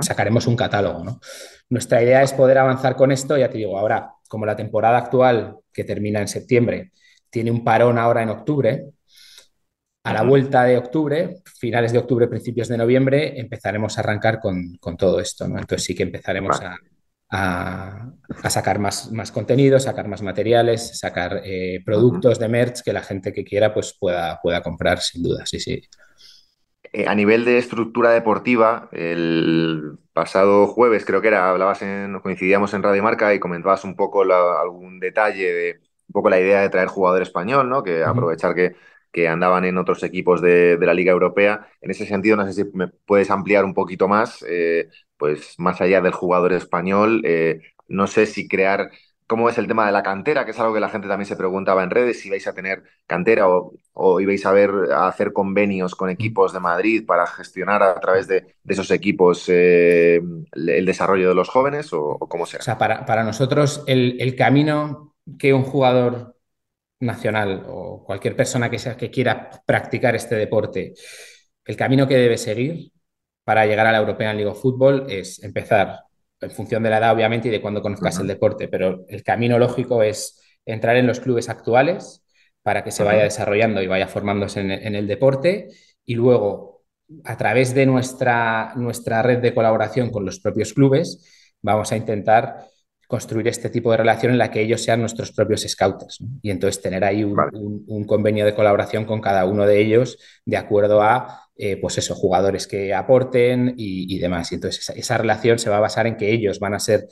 sacaremos 0.01 0.47
un 0.47 0.57
catálogo. 0.57 1.05
¿no? 1.05 1.21
Nuestra 1.69 2.03
idea 2.03 2.23
es 2.23 2.33
poder 2.33 2.59
avanzar 2.59 2.97
con 2.97 3.13
esto, 3.13 3.37
ya 3.37 3.51
te 3.51 3.59
digo, 3.59 3.79
ahora, 3.79 4.13
como 4.29 4.47
la 4.47 4.57
temporada 4.57 4.99
actual, 4.99 5.57
que 5.73 5.85
termina 5.85 6.21
en 6.21 6.29
septiembre, 6.29 6.93
tiene 7.29 7.51
un 7.51 7.63
parón 7.63 7.99
ahora 7.99 8.23
en 8.23 8.31
octubre, 8.31 8.87
a 10.05 10.13
la 10.13 10.23
vuelta 10.23 10.65
de 10.65 10.77
octubre, 10.77 11.43
finales 11.59 11.93
de 11.93 11.99
octubre, 11.99 12.29
principios 12.29 12.69
de 12.69 12.77
noviembre, 12.77 13.41
empezaremos 13.41 13.97
a 13.97 14.03
arrancar 14.03 14.39
con, 14.39 14.79
todo 14.99 15.19
esto. 15.19 15.49
¿no? 15.49 15.59
Entonces 15.59 15.85
sí 15.85 15.95
que 15.95 16.03
empezaremos 16.03 16.61
a, 16.61 16.77
a, 17.35 18.11
sacar 18.49 18.79
más, 18.79 19.11
más 19.11 19.33
contenido, 19.33 19.81
sacar 19.81 20.09
más 20.09 20.23
materiales, 20.23 20.99
sacar 20.99 21.41
eh, 21.45 21.83
productos 21.85 22.39
de 22.39 22.49
merch 22.49 22.83
que 22.83 22.93
la 22.93 23.03
gente 23.03 23.33
que 23.33 23.45
quiera 23.45 23.75
pues 23.75 23.97
pueda, 23.99 24.41
pueda 24.41 24.63
comprar 24.63 25.01
sin 25.01 25.23
duda, 25.23 25.45
sí, 25.45 25.59
sí. 25.59 25.83
Eh, 26.93 27.07
a 27.09 27.15
nivel 27.15 27.45
de 27.45 27.59
estructura 27.59 28.11
deportiva, 28.11 28.89
el 28.93 29.99
pasado 30.13 30.69
jueves 30.69 31.05
creo 31.05 31.21
que 31.21 31.29
era, 31.29 31.51
hablabas 31.51 31.83
en, 31.83 32.21
coincidíamos 32.21 32.73
en 32.73 32.85
Radio 32.85 33.03
Marca 33.03 33.35
y 33.35 33.41
comentabas 33.41 33.83
un 33.85 33.97
poco 33.97 34.23
algún 34.23 35.01
detalle 35.01 35.53
de 35.53 35.81
un 36.07 36.13
poco 36.13 36.31
la 36.31 36.39
idea 36.39 36.61
de 36.61 36.69
traer 36.69 36.89
jugador 36.89 37.23
español, 37.23 37.69
¿no? 37.69 37.83
Que 37.83 38.05
aprovechar 38.05 38.55
que, 38.55 38.77
que 39.11 39.27
andaban 39.27 39.65
en 39.65 39.79
otros 39.79 40.03
equipos 40.03 40.41
de, 40.41 40.79
la 40.81 40.95
Liga 40.95 41.13
Europea. 41.13 41.67
En 41.81 41.91
ese 41.91 42.07
sentido, 42.07 42.37
no 42.37 42.47
sé 42.47 42.53
si 42.53 42.71
me 42.75 42.89
puedes 42.89 43.31
ampliar 43.31 43.65
un 43.65 43.75
poquito 43.75 44.07
más 44.07 44.45
eh, 44.49 44.89
pues 45.17 45.55
más 45.59 45.81
allá 45.81 46.01
del 46.01 46.13
jugador 46.13 46.53
español, 46.53 47.23
eh, 47.25 47.61
no 47.89 48.07
sé 48.07 48.27
si 48.27 48.49
crear, 48.49 48.91
cómo 49.27 49.49
es 49.49 49.59
el 49.59 49.67
tema 49.67 49.87
de 49.87 49.93
la 49.93 50.03
cantera, 50.03 50.45
que 50.45 50.51
es 50.51 50.61
algo 50.61 50.75
que 50.75 50.81
la 50.81 50.91
gente 50.91 51.09
también 51.09 51.27
se 51.27 51.37
preguntaba 51.37 51.83
en 51.83 51.91
redes, 51.91 52.21
si 52.21 52.31
vais 52.31 52.47
a 52.47 52.55
tener 52.55 52.83
cantera 53.07 53.49
o, 53.49 53.73
o 53.93 54.21
ibais 54.21 54.45
a 54.45 54.53
ver 54.53 54.71
a 54.93 55.09
hacer 55.09 55.33
convenios 55.33 55.95
con 55.95 56.11
equipos 56.11 56.53
de 56.53 56.61
Madrid 56.61 57.05
para 57.07 57.27
gestionar 57.27 57.83
a 57.83 57.99
través 58.01 58.27
de, 58.27 58.55
esos 58.67 58.91
equipos 58.91 59.49
eh, 59.49 60.21
el 60.53 60.87
desarrollo 60.87 61.29
de 61.29 61.35
los 61.35 61.49
jóvenes 61.49 61.93
o, 61.93 62.19
cómo 62.19 62.47
será. 62.47 62.63
O 62.63 62.65
sea, 62.65 62.79
para, 62.79 63.25
nosotros 63.25 63.83
el, 63.87 64.37
camino 64.37 65.15
que 65.39 65.55
un 65.55 65.63
jugador 65.63 66.37
nacional 67.01 67.65
o 67.69 68.05
cualquier 68.05 68.37
persona 68.37 68.71
que, 68.71 68.79
sea, 68.79 68.97
que 68.97 69.11
quiera 69.11 69.51
practicar 69.67 70.15
este 70.15 70.35
deporte, 70.35 70.95
el 71.65 71.77
camino 71.77 72.07
que 72.07 72.17
debe 72.17 72.37
seguir 72.37 72.94
para 73.45 73.67
llegar 73.67 73.87
a 73.87 73.93
la 73.93 73.99
European 73.99 74.37
League 74.37 74.51
of 74.51 74.61
Football 74.61 75.07
es 75.09 75.43
empezar, 75.43 76.01
en 76.41 76.51
función 76.51 76.83
de 76.83 76.91
la 76.91 76.99
edad 76.99 77.13
obviamente 77.13 77.49
y 77.49 77.51
de 77.51 77.61
cuando 77.61 77.83
conozcas 77.83 78.19
el 78.19 78.27
deporte, 78.27 78.69
pero 78.69 79.05
el 79.09 79.23
camino 79.23 79.59
lógico 79.59 80.03
es 80.03 80.41
entrar 80.67 80.97
en 80.97 81.07
los 81.07 81.21
clubes 81.21 81.49
actuales 81.49 82.25
para 82.63 82.83
que 82.83 82.91
se 82.91 83.05
vaya 83.05 83.23
desarrollando 83.23 83.83
y 83.83 83.87
vaya 83.87 84.09
formándose 84.09 84.61
en, 84.61 84.95
el 84.95 85.07
deporte. 85.07 85.69
Y 86.07 86.15
luego 86.15 86.83
a 87.25 87.37
través 87.37 87.75
de 87.75 87.85
nuestra, 87.85 88.73
nuestra 88.77 89.23
red 89.23 89.39
de 89.39 89.55
colaboración 89.55 90.11
con 90.11 90.25
los 90.25 90.41
propios 90.41 90.73
clubes 90.73 91.53
vamos 91.61 91.93
a 91.93 91.97
intentar 91.97 92.67
construir 93.07 93.49
este 93.49 93.69
tipo 93.69 93.91
de 93.91 93.99
relación 93.99 94.33
en 94.33 94.39
la 94.39 94.51
que 94.51 94.63
ellos 94.63 94.83
sean 94.83 95.01
nuestros 95.01 95.33
propios 95.33 95.63
scouters 95.63 96.19
y 96.43 96.51
entonces 96.51 96.83
tener 96.83 97.05
ahí 97.05 97.23
un, 97.23 98.05
convenio 98.07 98.47
de 98.47 98.55
colaboración 98.55 99.05
con 99.05 99.21
cada 99.21 99.45
uno 99.45 99.67
de 99.67 99.79
ellos 99.81 100.19
de 100.47 100.57
acuerdo 100.57 101.03
a 101.03 101.44
eh, 101.57 101.77
pues 101.77 101.99
eso, 101.99 102.15
jugadores 102.15 102.67
que 102.67 102.93
aporten 102.93 103.75
y, 103.77 104.19
demás. 104.19 104.51
Y 104.51 104.57
entonces 104.57 104.89
esa, 104.91 105.19
relación 105.19 105.59
se 105.59 105.71
va 105.71 105.77
a 105.77 105.81
basar 105.81 106.07
en 106.07 106.17
que 106.17 106.33
ellos 106.33 106.59
van 106.59 106.75
a 106.75 106.81
ser 106.81 107.07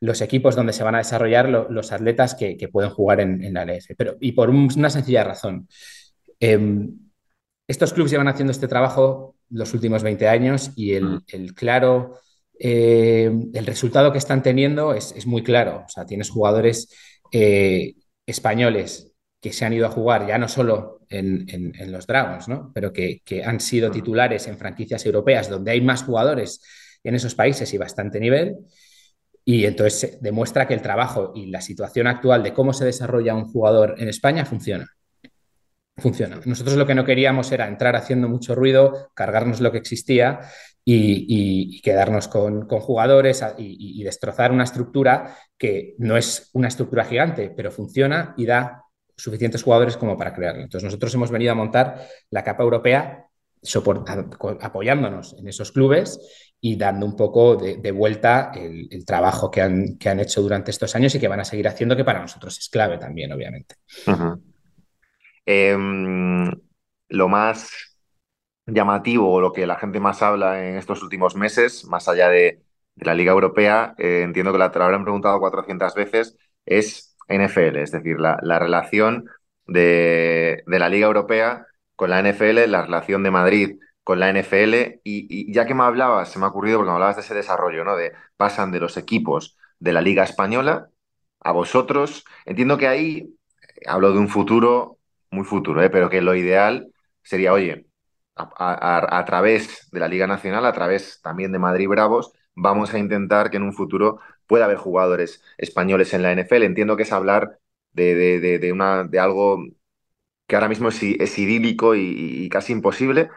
los 0.00 0.20
equipos 0.20 0.54
donde 0.54 0.72
se 0.72 0.82
van 0.82 0.94
a 0.94 0.98
desarrollar 0.98 1.48
los 1.48 1.92
atletas 1.92 2.34
que, 2.34 2.68
pueden 2.70 2.90
jugar 2.90 3.20
en, 3.20 3.52
la 3.54 3.64
LF. 3.64 3.94
Pero, 3.96 4.16
y 4.20 4.32
por 4.32 4.50
una 4.50 4.90
sencilla 4.90 5.24
razón. 5.24 5.68
Em, 6.38 6.90
estos 7.68 7.92
clubes 7.92 8.10
llevan 8.10 8.28
haciendo 8.28 8.50
este 8.50 8.68
trabajo 8.68 9.36
los 9.50 9.72
últimos 9.74 10.02
20 10.02 10.28
años 10.28 10.72
y 10.76 10.94
el, 10.94 11.22
claro, 11.54 12.18
em, 12.58 13.50
el 13.54 13.66
resultado 13.66 14.12
que 14.12 14.18
están 14.18 14.42
teniendo 14.42 14.94
es, 14.94 15.26
muy 15.26 15.42
claro. 15.42 15.84
O 15.86 15.88
sea, 15.88 16.06
tienes 16.06 16.30
jugadores 16.30 16.88
eh, 17.32 17.94
españoles 18.26 19.12
que 19.40 19.52
se 19.52 19.64
han 19.64 19.72
ido 19.72 19.86
a 19.86 19.90
jugar 19.90 20.26
ya 20.26 20.38
no 20.38 20.48
solo 20.48 20.99
en, 21.10 21.92
los 21.92 22.06
Dragons, 22.06 22.48
¿no? 22.48 22.70
pero 22.72 22.92
que, 22.92 23.20
han 23.44 23.60
sido 23.60 23.90
titulares 23.90 24.46
en 24.46 24.56
franquicias 24.56 25.04
europeas 25.04 25.50
donde 25.50 25.72
hay 25.72 25.80
más 25.80 26.04
jugadores 26.04 26.62
en 27.02 27.14
esos 27.14 27.34
países 27.34 27.72
y 27.74 27.78
bastante 27.78 28.20
nivel. 28.20 28.56
Y 29.44 29.64
entonces 29.64 30.18
demuestra 30.20 30.68
que 30.68 30.74
el 30.74 30.82
trabajo 30.82 31.32
y 31.34 31.46
la 31.46 31.60
situación 31.60 32.06
actual 32.06 32.42
de 32.42 32.52
cómo 32.52 32.72
se 32.72 32.84
desarrolla 32.84 33.34
un 33.34 33.50
jugador 33.50 33.96
en 33.98 34.08
España 34.08 34.44
funciona. 34.44 34.86
Funciona. 35.96 36.40
Nosotros 36.44 36.76
lo 36.76 36.86
que 36.86 36.94
no 36.94 37.04
queríamos 37.04 37.50
era 37.52 37.66
entrar 37.66 37.96
haciendo 37.96 38.28
mucho 38.28 38.54
ruido, 38.54 39.10
cargarnos 39.14 39.60
lo 39.60 39.72
que 39.72 39.78
existía 39.78 40.40
y, 40.84 41.80
quedarnos 41.82 42.28
con, 42.28 42.68
jugadores 42.68 43.44
y, 43.58 44.02
destrozar 44.02 44.52
una 44.52 44.64
estructura 44.64 45.36
que 45.58 45.94
no 45.98 46.16
es 46.16 46.50
una 46.52 46.68
estructura 46.68 47.04
gigante, 47.04 47.52
pero 47.54 47.70
funciona 47.70 48.34
y 48.36 48.46
da 48.46 48.84
suficientes 49.22 49.62
jugadores 49.62 49.96
como 49.96 50.16
para 50.16 50.34
crearlo. 50.34 50.62
Entonces 50.62 50.84
nosotros 50.84 51.14
hemos 51.14 51.30
venido 51.30 51.52
a 51.52 51.54
montar 51.54 52.06
la 52.30 52.44
capa 52.44 52.62
europea 52.62 53.26
apoyándonos 54.60 55.36
en 55.38 55.48
esos 55.48 55.70
clubes 55.70 56.18
y 56.60 56.76
dando 56.76 57.06
un 57.06 57.16
poco 57.16 57.56
de, 57.56 57.92
vuelta 57.92 58.52
el, 58.54 59.04
trabajo 59.04 59.50
que 59.50 59.62
han, 59.62 59.98
que 59.98 60.08
han, 60.08 60.20
hecho 60.20 60.42
durante 60.42 60.70
estos 60.70 60.94
años 60.94 61.14
y 61.14 61.20
que 61.20 61.28
van 61.28 61.40
a 61.40 61.44
seguir 61.44 61.68
haciendo, 61.68 61.96
que 61.96 62.04
para 62.04 62.20
nosotros 62.20 62.58
es 62.58 62.68
clave 62.68 62.98
también, 62.98 63.32
obviamente. 63.32 63.76
Em, 65.46 66.50
lo 67.08 67.28
más 67.28 67.70
llamativo 68.66 69.32
o 69.32 69.40
lo 69.40 69.52
que 69.52 69.66
la 69.66 69.76
gente 69.76 70.00
más 70.00 70.22
habla 70.22 70.66
en 70.66 70.76
estos 70.76 71.02
últimos 71.02 71.34
meses, 71.34 71.84
más 71.86 72.08
allá 72.08 72.28
de, 72.28 72.62
la 72.96 73.14
Liga 73.14 73.32
Europea, 73.32 73.94
eh, 73.98 74.22
entiendo 74.22 74.52
que 74.52 74.58
la, 74.58 74.70
te 74.70 74.78
habrán 74.78 75.04
preguntado 75.04 75.40
400 75.40 75.94
veces, 75.94 76.36
es 76.66 77.09
NFL, 77.30 77.76
es 77.76 77.92
decir, 77.92 78.18
la, 78.20 78.58
relación 78.58 79.26
de, 79.66 80.62
la 80.66 80.88
Liga 80.88 81.06
Europea 81.06 81.66
con 81.96 82.10
la 82.10 82.20
NFL, 82.22 82.66
la 82.68 82.82
relación 82.82 83.22
de 83.22 83.30
Madrid 83.30 83.78
con 84.04 84.20
la 84.20 84.32
NFL, 84.32 85.00
y, 85.04 85.52
ya 85.52 85.66
que 85.66 85.74
me 85.74 85.84
hablabas, 85.84 86.30
se 86.30 86.38
me 86.38 86.46
ha 86.46 86.48
ocurrido 86.48 86.78
porque 86.78 86.88
me 86.90 86.94
hablabas 86.94 87.16
de 87.16 87.22
ese 87.22 87.34
desarrollo, 87.34 87.84
¿no? 87.84 87.96
De 87.96 88.12
pasan 88.36 88.72
de 88.72 88.80
los 88.80 88.96
equipos 88.96 89.56
de 89.78 89.92
la 89.92 90.00
Liga 90.00 90.24
Española 90.24 90.88
a 91.40 91.52
vosotros. 91.52 92.24
Entiendo 92.44 92.78
que 92.78 92.88
ahí 92.88 93.34
hablo 93.86 94.12
de 94.12 94.18
un 94.18 94.28
futuro, 94.28 94.98
muy 95.30 95.44
futuro, 95.44 95.82
¿eh? 95.82 95.90
pero 95.90 96.10
que 96.10 96.20
lo 96.20 96.34
ideal 96.34 96.92
sería, 97.22 97.52
oye, 97.52 97.86
a, 98.36 99.24
través 99.26 99.88
de 99.90 100.00
la 100.00 100.08
Liga 100.08 100.26
Nacional, 100.26 100.64
a 100.66 100.72
través 100.72 101.20
también 101.22 101.52
de 101.52 101.58
Madrid 101.58 101.88
Bravos, 101.88 102.32
vamos 102.54 102.94
a 102.94 102.98
intentar 102.98 103.50
que 103.50 103.58
en 103.58 103.64
un 103.64 103.72
futuro 103.72 104.20
puede 104.50 104.64
haber 104.64 104.78
jugadores 104.78 105.44
españoles 105.58 106.12
en 106.12 106.22
la 106.22 106.32
NFL. 106.32 106.64
Entiendo 106.64 106.96
que 106.96 107.04
es 107.04 107.12
hablar 107.12 107.60
de, 107.92 108.70
una, 108.74 109.04
de 109.04 109.20
algo 109.20 109.64
que 110.48 110.56
ahora 110.56 110.68
mismo 110.68 110.88
es, 110.88 111.38
idílico 111.38 111.94
y, 111.94 112.48
casi 112.48 112.72
imposible, 112.72 113.30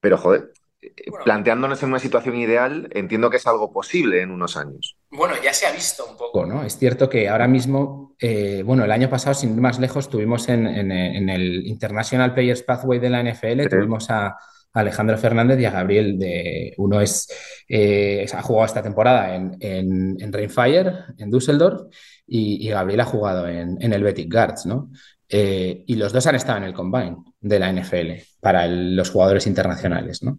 pero 0.00 0.16
joder, 0.16 0.54
eh, 0.80 0.94
planteándonos 1.24 1.82
en 1.82 1.90
una 1.90 1.98
situación 1.98 2.36
ideal, 2.36 2.88
entiendo 2.92 3.28
que 3.28 3.36
es 3.36 3.46
algo 3.46 3.70
posible 3.70 4.22
en 4.22 4.30
unos 4.30 4.56
años. 4.56 4.96
Bueno, 5.10 5.34
ya 5.44 5.52
se 5.52 5.66
ha 5.66 5.72
visto 5.72 6.06
un 6.06 6.16
poco, 6.16 6.46
¿no? 6.46 6.64
Es 6.64 6.78
cierto 6.78 7.10
que 7.10 7.28
ahora 7.28 7.48
mismo, 7.48 8.16
eh, 8.18 8.62
bueno, 8.64 8.82
el 8.82 8.92
año 8.92 9.10
pasado, 9.10 9.34
sin 9.34 9.52
ir 9.52 9.60
más 9.60 9.78
lejos, 9.78 10.08
tuvimos 10.08 10.48
en, 10.48 10.66
el 10.66 11.66
International 11.66 12.32
Players 12.32 12.62
Pathway 12.62 12.98
de 12.98 13.10
la 13.10 13.20
NFL, 13.20 13.68
tuvimos 13.68 14.08
a 14.08 14.38
Alejandro 14.76 15.16
Fernández 15.16 15.58
y 15.58 15.64
a 15.64 15.70
Gabriel. 15.70 16.18
De, 16.18 16.74
uno 16.76 17.00
es, 17.00 17.28
eh, 17.68 18.26
ha 18.32 18.42
jugado 18.42 18.66
esta 18.66 18.82
temporada 18.82 19.34
en, 19.34 19.56
en, 19.60 20.32
Rainfire, 20.32 20.92
en 21.18 21.30
Düsseldorf, 21.30 21.82
y, 22.26 22.68
Gabriel 22.68 23.00
ha 23.00 23.04
jugado 23.04 23.48
en, 23.48 23.80
el 23.80 24.02
Betic 24.02 24.32
Guards, 24.32 24.66
¿no? 24.66 24.90
Eh, 25.28 25.82
y 25.86 25.96
los 25.96 26.12
dos 26.12 26.26
han 26.26 26.36
estado 26.36 26.58
en 26.58 26.64
el 26.64 26.74
combine 26.74 27.16
de 27.40 27.58
la 27.58 27.72
NFL 27.72 28.12
para 28.40 28.66
los 28.68 29.10
jugadores 29.10 29.46
internacionales, 29.46 30.22
¿no? 30.22 30.38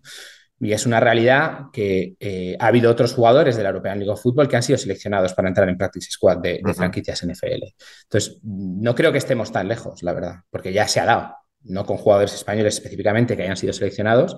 Y 0.59 0.71
es 0.71 0.85
una 0.85 0.99
realidad 0.99 1.65
que 1.71 2.15
eh, 2.19 2.55
ha 2.59 2.67
habido 2.67 2.89
otros 2.89 3.13
jugadores 3.13 3.55
de 3.57 3.63
la 3.63 3.69
European 3.69 3.99
League 3.99 4.11
of 4.11 4.21
Football 4.21 4.47
que 4.47 4.55
han 4.55 4.63
sido 4.63 4.77
seleccionados 4.77 5.33
para 5.33 5.49
entrar 5.49 5.69
en 5.69 5.77
Practice 5.77 6.09
Squad 6.11 6.37
de, 6.37 6.61
de 6.63 6.73
franquicias 6.73 7.23
NFL. 7.23 7.63
Entonces, 8.03 8.39
no 8.43 8.95
creo 8.95 9.11
que 9.11 9.19
estemos 9.19 9.51
tan 9.51 9.67
lejos, 9.67 10.01
la 10.01 10.13
verdad, 10.13 10.35
porque 10.49 10.73
ya 10.73 10.87
se 10.87 10.99
ha 10.99 11.05
dado. 11.05 11.35
No 11.63 11.85
con 11.85 11.97
jugadores 11.97 12.33
españoles 12.33 12.75
específicamente 12.75 13.35
que 13.35 13.43
hayan 13.43 13.57
sido 13.57 13.73
seleccionados, 13.73 14.37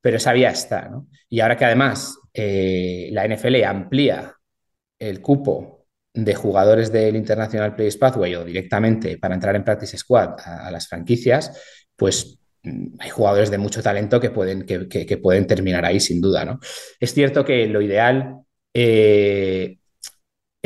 pero 0.00 0.18
esa 0.18 0.32
vía 0.32 0.50
está. 0.50 0.90
Y 1.28 1.40
ahora 1.40 1.56
que 1.56 1.64
además 1.64 2.18
eh, 2.32 3.08
la 3.12 3.26
NFL 3.26 3.64
amplía 3.64 4.34
el 4.98 5.20
cupo 5.20 5.86
de 6.14 6.34
jugadores 6.34 6.90
del 6.90 7.16
International 7.16 7.74
Players 7.74 7.96
Pathway 7.96 8.34
o 8.34 8.44
directamente 8.44 9.18
para 9.18 9.34
entrar 9.34 9.54
en 9.54 9.64
Practice 9.64 9.98
Squad 9.98 10.36
a, 10.44 10.70
las 10.70 10.88
franquicias, 10.88 11.60
pues 11.94 12.38
mm, 12.62 12.96
hay 12.98 13.10
jugadores 13.10 13.50
de 13.50 13.58
mucho 13.58 13.82
talento 13.82 14.18
que 14.18 14.30
pueden, 14.30 14.64
que, 14.64 15.18
pueden 15.18 15.46
terminar 15.46 15.84
ahí 15.84 16.00
sin 16.00 16.20
duda. 16.20 16.44
¿no? 16.44 16.58
Es 16.98 17.12
cierto 17.12 17.44
que 17.44 17.66
lo 17.66 17.82
ideal 17.82 18.36
eh, 18.72 19.78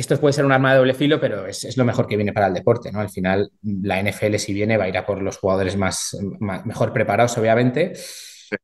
esto 0.00 0.18
puede 0.18 0.32
ser 0.32 0.44
un 0.44 0.52
arma 0.52 0.72
de 0.72 0.78
doble 0.78 0.94
filo, 0.94 1.20
pero 1.20 1.46
es, 1.46 1.76
lo 1.76 1.84
mejor 1.84 2.06
que 2.06 2.16
viene 2.16 2.32
para 2.32 2.46
el 2.46 2.54
deporte, 2.54 2.90
¿no? 2.90 3.00
Al 3.00 3.10
final, 3.10 3.50
la 3.62 4.02
NFL, 4.02 4.36
si 4.36 4.52
viene, 4.52 4.76
va 4.76 4.84
a 4.84 4.88
ir 4.88 4.96
a 4.96 5.06
por 5.06 5.22
los 5.22 5.38
jugadores 5.38 5.76
más, 5.76 6.16
mejor 6.64 6.92
preparados, 6.92 7.36
obviamente. 7.38 7.92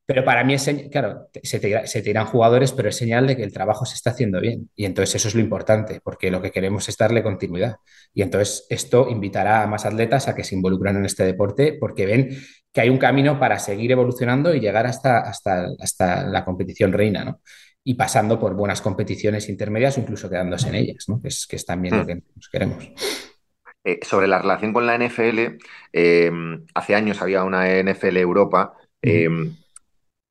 Pero 0.04 0.24
para 0.24 0.42
mí 0.42 0.54
es, 0.54 0.68
claro, 0.90 1.28
se 1.42 1.60
te, 1.60 1.86
se 1.86 2.10
irán 2.10 2.26
jugadores, 2.26 2.72
pero 2.72 2.88
es 2.88 2.96
señal 2.96 3.26
de 3.26 3.36
que 3.36 3.44
el 3.44 3.52
trabajo 3.52 3.86
se 3.86 3.94
está 3.94 4.10
haciendo 4.10 4.40
bien. 4.40 4.68
Y 4.74 4.84
entonces 4.84 5.14
eso 5.14 5.28
es 5.28 5.34
lo 5.34 5.40
importante, 5.40 6.00
porque 6.02 6.30
lo 6.30 6.42
que 6.42 6.50
queremos 6.50 6.88
es 6.88 6.96
darle 6.96 7.22
continuidad. 7.22 7.76
Y 8.12 8.22
entonces 8.22 8.66
esto 8.68 9.08
invitará 9.08 9.62
a 9.62 9.66
más 9.66 9.86
atletas 9.86 10.26
a 10.28 10.34
que 10.34 10.42
se 10.42 10.56
involucren 10.56 10.96
en 10.96 11.04
este 11.04 11.24
deporte, 11.24 11.76
porque 11.78 12.06
ven 12.06 12.36
que 12.72 12.80
hay 12.80 12.88
un 12.88 12.98
camino 12.98 13.38
para 13.38 13.58
seguir 13.58 13.92
evolucionando 13.92 14.54
y 14.54 14.60
llegar 14.60 14.86
hasta, 14.86 15.20
hasta, 15.20 15.66
hasta 15.78 16.26
la 16.26 16.44
competición 16.44 16.92
reina, 16.92 17.24
¿no? 17.24 17.40
Y 17.88 17.94
pasando 17.94 18.40
por 18.40 18.54
buenas 18.54 18.82
competiciones 18.82 19.48
intermedias 19.48 19.96
o 19.96 20.00
incluso 20.00 20.28
quedándose 20.28 20.68
en 20.68 20.74
ellas, 20.74 21.08
¿no? 21.08 21.22
que, 21.22 21.28
es, 21.28 21.46
que 21.46 21.54
es 21.54 21.64
también 21.64 21.96
lo 21.96 22.02
hmm. 22.02 22.06
que 22.06 22.22
queremos. 22.50 22.90
Eh, 23.84 24.00
sobre 24.02 24.26
la 24.26 24.40
relación 24.40 24.72
con 24.72 24.86
la 24.86 24.98
NFL, 24.98 25.58
eh, 25.92 26.32
hace 26.74 26.96
años 26.96 27.22
había 27.22 27.44
una 27.44 27.68
NFL 27.80 28.16
Europa. 28.16 28.74
Eh, 29.00 29.28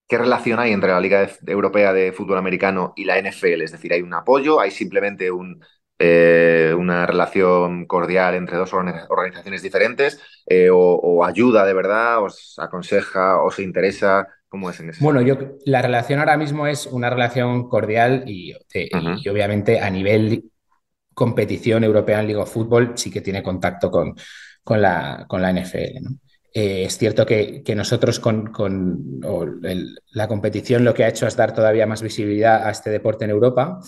¿Qué 0.05 0.17
relación 0.17 0.59
hay 0.59 0.73
entre 0.73 0.91
la 0.91 0.99
Liga 0.99 1.29
Europea 1.47 1.93
de 1.93 2.11
Fútbol 2.11 2.39
Americano 2.39 2.91
y 2.97 3.05
la 3.05 3.17
NFL? 3.17 3.61
Es 3.61 3.71
decir, 3.71 3.93
¿hay 3.93 4.01
un 4.01 4.13
apoyo? 4.13 4.59
¿Hay 4.59 4.71
simplemente 4.71 5.31
un, 5.31 5.63
una 5.97 7.05
relación 7.05 7.85
cordial 7.85 8.35
entre 8.35 8.57
dos 8.57 8.73
organizaciones 8.73 9.61
diferentes? 9.61 10.19
O, 10.73 10.99
o, 11.01 11.23
ayuda 11.23 11.65
de 11.65 11.73
verdad? 11.73 12.21
¿Os 12.21 12.59
aconseja? 12.59 13.41
¿Os 13.41 13.59
interesa? 13.59 14.27
Bueno, 15.03 15.21
yo, 15.21 15.37
la 15.65 15.81
relación 15.81 16.19
ahora 16.19 16.37
mismo 16.37 16.67
es 16.67 16.85
una 16.85 17.09
relación 17.09 17.67
cordial 17.69 18.23
y, 18.27 18.53
obviamente 19.29 19.79
a 19.79 19.89
nivel 19.89 20.51
competición 21.13 21.83
europea 21.83 22.19
en 22.19 22.27
Liga 22.27 22.41
de 22.41 22.45
Fútbol 22.45 22.93
sí 22.95 23.09
que 23.09 23.21
tiene 23.21 23.41
contacto 23.41 23.89
con, 23.89 24.15
con, 24.63 24.81
la, 24.81 25.25
con 25.27 25.41
la 25.41 25.51
NFL. 25.51 26.07
Eh, 26.53 26.85
es 26.85 26.97
cierto 26.97 27.25
que, 27.25 27.63
nosotros 27.75 28.19
con, 28.21 28.51
la 30.11 30.27
competición 30.27 30.85
lo 30.85 30.93
que 30.93 31.03
ha 31.03 31.09
hecho 31.09 31.27
es 31.27 31.35
dar 31.35 31.53
todavía 31.53 31.85
más 31.85 32.01
visibilidad 32.01 32.65
a 32.65 32.71
este 32.71 32.89
deporte 32.89 33.25
en 33.25 33.31
Europa 33.31 33.79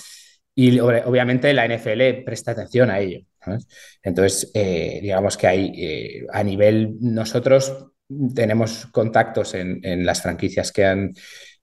y 0.54 0.80
obviamente 0.80 1.54
la 1.54 1.66
NFL 1.66 2.24
presta 2.26 2.52
atención 2.52 2.90
a 2.90 3.00
ello. 3.00 3.22
Entonces, 4.04 4.52
eh, 4.54 5.00
digamos 5.02 5.38
que 5.38 5.48
hay 5.48 5.72
eh, 5.78 6.28
a 6.32 6.44
nivel 6.44 6.98
nosotros 7.00 7.88
tenemos 8.34 8.88
contactos 8.88 9.54
en, 9.54 10.06
las 10.06 10.22
franquicias 10.22 10.72
que 10.72 10.86
han 10.86 11.14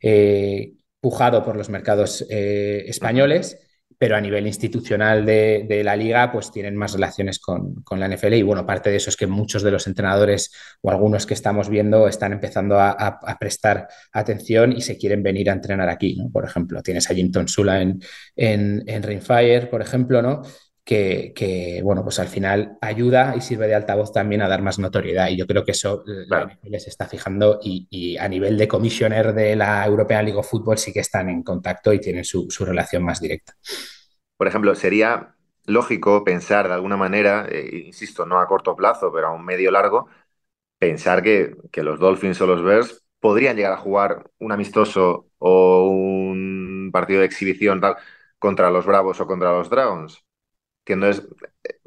eh, 0.01 0.75
pujado 1.01 1.45
por 1.45 1.57
los 1.57 1.69
mercados 1.69 2.27
eh, 2.31 2.85
españoles, 2.87 3.59
pero 3.97 4.17
a 4.17 4.21
nivel 4.21 4.47
institucional 4.47 5.25
de, 5.25 5.83
la 5.85 5.97
liga, 5.97 6.31
pues 6.33 6.51
tienen 6.51 6.77
más 6.77 6.93
relaciones 6.93 7.39
con, 7.39 7.85
la 7.91 8.09
NFL. 8.09 8.35
Y 8.35 8.43
bueno, 8.43 8.67
parte 8.67 8.91
de 8.91 8.97
eso 8.97 9.09
es 9.09 9.17
que 9.17 9.27
muchos 9.27 9.63
de 9.63 9.71
los 9.71 9.87
entrenadores 9.87 10.53
o 10.83 10.91
algunos 10.91 11.27
que 11.27 11.35
estamos 11.35 11.69
viendo 11.69 12.09
están 12.09 12.33
empezando 12.33 12.79
a, 12.79 13.21
prestar 13.39 13.89
atención 14.13 14.73
y 14.73 14.83
se 14.83 14.99
quieren 14.99 15.23
venir 15.23 15.49
a 15.49 15.55
entrenar 15.55 15.89
aquí, 15.89 16.17
¿no? 16.17 16.31
Por 16.31 16.45
ejemplo, 16.45 16.83
tienes 16.83 17.11
a 17.11 17.15
Jim 17.15 17.31
Tonsula 17.31 17.81
en, 17.81 18.01
en, 18.37 18.83
en 18.87 19.03
Rainfire, 19.03 19.67
por 19.67 19.81
ejemplo, 19.81 20.21
¿no? 20.21 20.43
Que, 20.85 21.81
bueno, 21.83 22.03
pues 22.03 22.19
al 22.19 22.29
final 22.29 22.76
ayuda 22.81 23.35
y 23.37 23.41
sirve 23.41 23.67
de 23.67 23.75
altavoz 23.75 24.12
también 24.12 24.43
a 24.43 24.49
dar 24.49 24.62
más 24.62 24.79
notoriedad. 24.79 25.29
Y 25.29 25.37
yo 25.37 25.47
creo 25.47 25.64
que 25.64 25.73
eso 25.73 26.05
eh, 26.07 26.59
les 26.64 26.87
está 26.87 27.07
fijando 27.07 27.59
y, 27.62 28.17
a 28.19 28.29
nivel 28.29 28.59
de 28.59 28.69
commissioner 28.69 29.33
de 29.33 29.57
la 29.57 29.85
European 29.87 30.25
League 30.25 30.38
of 30.38 30.49
Football 30.49 30.79
sí 30.79 30.93
que 30.93 31.00
están 31.00 31.29
en 31.31 31.43
contacto 31.43 31.93
y 31.93 32.00
tienen 32.00 32.25
su, 32.25 32.49
relación 32.61 33.03
más 33.03 33.21
directa. 33.21 33.55
Por 34.37 34.47
ejemplo, 34.47 34.75
sería 34.75 35.35
lógico 35.64 36.23
pensar 36.23 36.68
de 36.68 36.75
alguna 36.75 36.97
manera, 36.97 37.47
eh, 37.51 37.85
insisto, 37.87 38.27
no 38.27 38.38
a 38.38 38.47
corto 38.47 38.77
plazo, 38.77 39.11
pero 39.12 39.29
a 39.29 39.33
un 39.33 39.44
medio 39.44 39.70
largo, 39.70 40.09
pensar 40.79 41.23
que, 41.23 41.57
que 41.73 41.83
los 41.83 41.99
Dolphins 41.99 42.40
o 42.42 42.47
los 42.47 42.62
Bears 42.62 43.05
podrían 43.20 43.57
llegar 43.57 43.73
a 43.73 43.79
jugar 43.79 44.31
un 44.38 44.53
amistoso 44.53 45.29
o 45.38 45.88
un 45.88 46.90
partido 46.92 47.20
de 47.20 47.27
exhibición 47.27 47.81
tal, 47.81 47.97
contra 48.38 48.70
los 48.70 48.85
Bravos 48.85 49.20
o 49.20 49.27
contra 49.27 49.53
los 49.53 49.70
Dragons 49.70 50.25
que 50.85 50.97
no 50.97 51.07
es, 51.07 51.23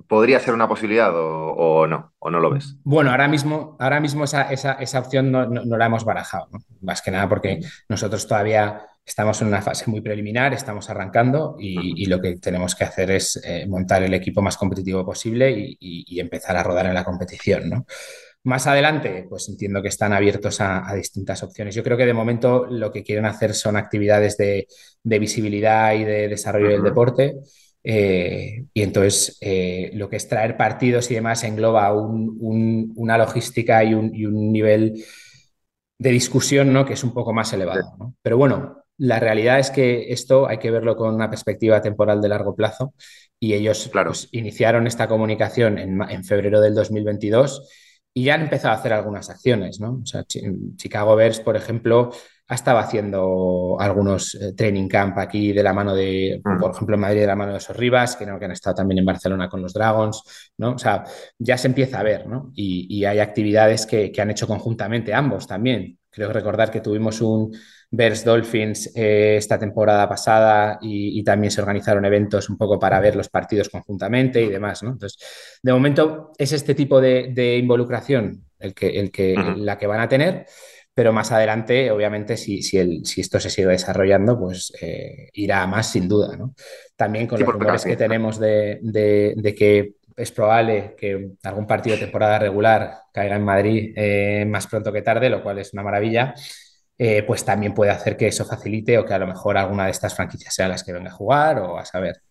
¿podría 0.08 0.40
ser 0.40 0.54
una 0.54 0.68
posibilidad 0.68 1.12
o, 1.14 1.86
no? 1.88 2.14
¿O 2.20 2.30
no 2.30 2.40
lo 2.40 2.50
ves? 2.52 2.78
Bueno, 2.84 3.12
ahora 3.12 3.28
mismo, 3.28 3.76
ahora 3.80 4.00
mismo 4.00 4.24
esa, 4.24 4.44
esa, 4.52 5.00
opción 5.00 5.32
no, 5.32 5.46
la 5.46 5.86
hemos 5.86 6.04
barajado, 6.04 6.50
más 6.82 7.02
que 7.02 7.12
nada 7.12 7.30
porque 7.30 7.60
nosotros 7.90 8.28
todavía 8.28 8.82
estamos 9.06 9.42
en 9.42 9.48
una 9.48 9.62
fase 9.62 9.90
muy 9.90 10.02
preliminar, 10.02 10.54
estamos 10.54 10.90
arrancando 10.90 11.56
y, 11.60 12.06
lo 12.08 12.20
que 12.20 12.38
tenemos 12.38 12.76
que 12.76 12.84
hacer 12.84 13.12
es 13.12 13.42
eh, 13.44 13.66
montar 13.66 14.04
el 14.04 14.14
equipo 14.14 14.42
más 14.42 14.58
competitivo 14.58 15.06
posible 15.06 15.54
y, 15.80 16.20
empezar 16.20 16.58
a 16.58 16.64
rodar 16.64 16.88
en 16.88 16.94
la 16.94 17.06
competición, 17.06 17.70
¿no? 17.70 17.86
Más 18.44 18.66
adelante, 18.66 19.26
pues 19.30 19.50
entiendo 19.50 19.82
que 19.82 19.90
están 19.90 20.14
abiertos 20.14 20.62
a, 20.62 20.94
distintas 20.96 21.44
opciones. 21.44 21.76
Yo 21.76 21.84
creo 21.84 21.98
que 21.98 22.06
de 22.06 22.14
momento 22.14 22.66
lo 22.70 22.92
que 22.92 23.04
quieren 23.04 23.26
hacer 23.26 23.54
son 23.54 23.76
actividades 23.76 24.38
de, 24.38 24.68
visibilidad 25.04 25.94
y 25.94 26.04
de 26.04 26.28
desarrollo 26.28 26.70
del 26.70 26.84
deporte. 26.84 27.36
Eh, 27.90 28.66
y 28.74 28.82
entonces 28.82 29.38
eh, 29.40 29.92
lo 29.94 30.10
que 30.10 30.18
es 30.18 30.28
traer 30.28 30.58
partidos 30.58 31.10
y 31.10 31.14
demás 31.14 31.46
engloba 31.46 31.94
una 31.94 33.18
logística 33.18 33.82
y 33.82 33.94
un, 33.94 34.12
nivel 34.52 35.06
de 35.98 36.10
discusión 36.10 36.74
¿no? 36.74 36.86
que 36.86 36.94
es 36.94 37.04
un 37.06 37.14
poco 37.14 37.32
más 37.32 37.54
elevado. 37.54 38.14
Pero 38.22 38.38
bueno, 38.38 38.84
la 38.98 39.22
realidad 39.22 39.60
es 39.60 39.72
que 39.72 40.12
esto 40.12 40.50
hay 40.50 40.58
que 40.58 40.70
verlo 40.70 40.98
con 40.98 41.16
una 41.16 41.30
perspectiva 41.30 41.82
temporal 41.82 42.20
de 42.20 42.28
largo 42.28 42.54
plazo 42.56 42.94
y 43.40 43.54
ellos 43.54 43.90
pues, 43.94 44.28
iniciaron 44.34 44.86
esta 44.86 45.08
comunicación 45.08 45.78
en, 45.78 46.26
febrero 46.26 46.60
del 46.60 46.76
2022 46.76 47.70
y 48.14 48.26
ya 48.26 48.34
han 48.36 48.42
empezado 48.42 48.74
a 48.74 48.80
hacer 48.80 48.92
algunas 48.92 49.30
acciones. 49.30 49.80
¿no? 49.80 50.02
O 50.04 50.06
sea, 50.06 50.26
Chicago 50.26 51.16
Bears, 51.16 51.40
por 51.40 51.56
ejemplo, 51.56 52.12
ha 52.50 52.56
estado 52.56 52.78
haciendo 52.78 53.78
algunos 53.80 54.36
eh, 54.36 54.54
training 54.54 54.88
camp 54.88 55.18
aquí 55.18 55.52
de 55.52 55.64
la 55.64 55.74
mano 55.74 55.94
de, 55.94 56.40
mm. 56.44 56.60
por 56.60 56.72
ejemplo, 56.72 56.96
en 56.96 57.02
Madrid 57.02 57.22
de 57.22 57.28
la 57.28 57.36
mano 57.36 57.54
de 57.54 57.60
Sorribas, 57.60 58.16
que, 58.16 58.26
que 58.26 58.46
han 58.46 58.52
estado 58.52 58.78
también 58.78 59.00
en 59.00 59.06
Barcelona 59.06 59.50
con 59.50 59.62
los 59.62 59.74
Dragons, 59.74 60.52
¿no? 60.58 60.72
O 60.72 60.78
sea, 60.78 61.04
ya 61.38 61.58
se 61.58 61.68
empieza 61.68 62.00
a 62.00 62.04
ver, 62.04 62.28
¿no? 62.28 62.52
Y, 62.56 63.04
hay 63.06 63.20
actividades 63.20 63.86
que, 63.86 64.12
han 64.18 64.32
hecho 64.32 64.48
conjuntamente 64.48 65.14
ambos 65.14 65.46
también. 65.46 66.00
Creo 66.10 66.34
recordar 66.34 66.72
que 66.72 66.82
tuvimos 66.82 67.22
un 67.22 67.56
Bears 67.92 68.26
Dolphins 68.26 68.92
eh, 68.96 69.36
esta 69.38 69.60
temporada 69.60 70.10
pasada 70.10 70.80
y, 70.82 71.24
también 71.24 71.52
se 71.52 71.62
organizaron 71.62 72.06
eventos 72.06 72.50
un 72.50 72.58
poco 72.58 72.80
para 72.80 73.00
ver 73.00 73.16
los 73.16 73.30
partidos 73.30 73.70
conjuntamente 73.70 74.42
y 74.42 74.50
demás, 74.50 74.84
¿no? 74.84 74.92
Entonces, 74.92 75.20
de 75.62 75.74
momento 75.74 76.32
es 76.38 76.54
este 76.54 76.74
tipo 76.76 77.02
de, 77.02 77.58
involucración 77.58 78.46
el 78.60 78.74
que, 78.74 79.00
el 79.00 79.12
que, 79.12 79.36
la 79.58 79.78
que 79.78 79.86
van 79.86 80.00
a 80.00 80.10
tener 80.10 80.46
pero 80.98 81.14
más 81.14 81.32
adelante, 81.32 81.92
obviamente, 81.92 82.38
si, 82.38 82.64
si, 82.64 83.06
si 83.06 83.22
esto 83.22 83.40
se 83.40 83.52
sigue 83.52 83.68
desarrollando, 83.68 84.40
pues 84.40 84.74
eh, 84.82 85.30
irá 85.34 85.62
a 85.62 85.68
más 85.68 85.92
sin 85.92 86.08
duda. 86.08 86.36
¿no? 86.36 86.56
También 86.96 87.28
con 87.28 87.40
los 87.40 87.48
rumores 87.48 87.86
que 87.86 87.96
tenemos 87.96 88.40
de, 88.40 88.82
que 89.56 89.94
es 90.16 90.32
probable 90.32 90.96
que 90.98 91.34
algún 91.44 91.68
partido 91.68 91.96
de 91.96 92.02
temporada 92.02 92.40
regular 92.40 92.96
caiga 93.14 93.36
en 93.36 93.44
Madrid 93.44 93.94
eh, 93.96 94.44
más 94.50 94.66
pronto 94.66 94.92
que 94.92 95.04
tarde, 95.04 95.30
lo 95.30 95.44
cual 95.44 95.60
es 95.60 95.72
una 95.72 95.84
maravilla. 95.84 96.34
Eh, 96.98 97.22
pues 97.22 97.46
también 97.46 97.76
puede 97.76 97.92
hacer 97.92 98.18
que 98.18 98.30
eso 98.30 98.44
facilite 98.44 98.98
o 98.98 99.06
que 99.06 99.14
a 99.14 99.20
lo 99.20 99.28
mejor 99.28 99.56
alguna 99.56 99.86
de 99.86 99.92
estas 99.92 100.16
franquicias 100.16 100.56
sea 100.56 100.68
las 100.68 100.84
que 100.84 100.94
venga 100.94 101.12
a 101.12 101.14
jugar 101.14 101.60
o 101.60 101.78
a 101.78 101.86
saber. 101.86 102.24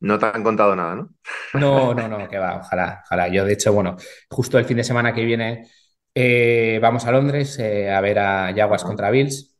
No 0.00 0.18
te 0.18 0.24
han 0.24 0.42
contado 0.42 0.74
nada, 0.74 0.94
¿no? 0.94 1.10
No, 1.52 1.92
no, 1.92 2.08
no, 2.08 2.26
que 2.26 2.38
va, 2.38 2.56
ojalá, 2.56 3.02
ojalá. 3.04 3.28
Yo, 3.28 3.44
de 3.44 3.52
hecho, 3.52 3.70
bueno, 3.74 3.96
justo 4.30 4.58
el 4.58 4.64
fin 4.64 4.78
de 4.78 4.84
semana 4.84 5.12
que 5.12 5.26
viene 5.26 5.68
eh, 6.14 6.78
vamos 6.82 7.04
a 7.06 7.12
Londres 7.12 7.58
eh, 7.58 7.90
a 7.90 8.00
ver 8.00 8.18
a 8.18 8.52
Jaguars 8.54 8.84
contra 8.84 9.10
Bills. 9.10 9.56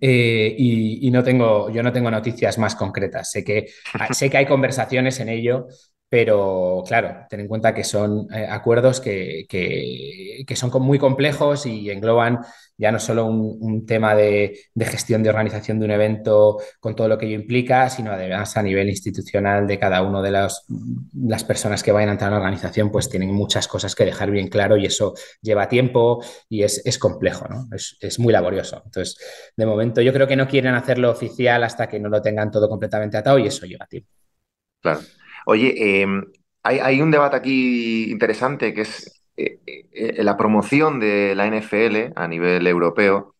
Eh, 0.00 0.54
y, 0.58 1.10
no 1.10 1.24
tengo, 1.24 1.68
yo 1.70 1.82
no 1.82 1.92
tengo 1.92 2.10
noticias 2.10 2.58
más 2.58 2.76
concretas. 2.76 3.30
Sé 3.30 3.42
que, 3.44 3.66
sé 4.12 4.30
que 4.30 4.36
hay 4.36 4.46
conversaciones 4.46 5.18
en 5.20 5.28
ello, 5.28 5.66
pero 6.08 6.84
claro, 6.86 7.26
ten 7.28 7.40
en 7.40 7.48
cuenta 7.48 7.74
que 7.74 7.82
son 7.82 8.28
acuerdos 8.48 9.00
que, 9.00 9.46
que, 9.48 10.56
son 10.56 10.70
muy 10.82 10.98
complejos 10.98 11.66
y 11.66 11.90
engloban 11.90 12.40
ya 12.82 12.90
no 12.90 12.98
solo 12.98 13.26
un, 13.26 13.86
tema 13.86 14.16
de, 14.16 14.58
gestión 14.76 15.22
de 15.22 15.28
organización 15.28 15.78
de 15.78 15.84
un 15.84 15.92
evento 15.92 16.58
con 16.80 16.96
todo 16.96 17.06
lo 17.06 17.16
que 17.16 17.26
ello 17.26 17.36
implica, 17.36 17.88
sino 17.88 18.10
además 18.10 18.56
a 18.56 18.62
nivel 18.62 18.88
institucional 18.88 19.68
de 19.68 19.78
cada 19.78 20.02
una 20.02 20.20
de 20.20 20.32
las, 20.32 20.64
personas 21.46 21.84
que 21.84 21.92
vayan 21.92 22.08
a 22.08 22.12
entrar 22.12 22.30
en 22.30 22.32
la 22.32 22.38
organización, 22.38 22.90
pues 22.90 23.08
tienen 23.08 23.32
muchas 23.32 23.68
cosas 23.68 23.94
que 23.94 24.04
dejar 24.04 24.32
bien 24.32 24.48
claro 24.48 24.76
y 24.76 24.86
eso 24.86 25.14
lleva 25.40 25.68
tiempo 25.68 26.24
y 26.48 26.64
es, 26.64 26.98
complejo, 26.98 27.46
¿no? 27.48 27.68
Es, 27.72 27.96
es 28.00 28.18
muy 28.18 28.32
laborioso. 28.32 28.82
Entonces, 28.84 29.16
de 29.56 29.64
momento 29.64 30.00
yo 30.00 30.12
creo 30.12 30.26
que 30.26 30.34
no 30.34 30.48
quieren 30.48 30.74
hacerlo 30.74 31.08
oficial 31.08 31.62
hasta 31.62 31.88
que 31.88 32.00
no 32.00 32.08
lo 32.08 32.20
tengan 32.20 32.50
todo 32.50 32.68
completamente 32.68 33.16
atado 33.16 33.38
y 33.38 33.46
eso 33.46 33.64
lleva 33.64 33.86
tiempo. 33.86 34.10
Claro. 34.80 35.00
Oye, 35.46 36.02
em, 36.02 36.24
hay, 36.64 37.00
un 37.00 37.12
debate 37.12 37.36
aquí 37.36 38.10
interesante 38.10 38.74
que 38.74 38.82
es 38.82 39.21
la 40.18 40.36
promoción 40.36 41.00
de 41.00 41.34
la 41.34 41.46
NFL 41.46 42.12
a 42.14 42.28
nivel 42.28 42.66
europeo 42.66 43.34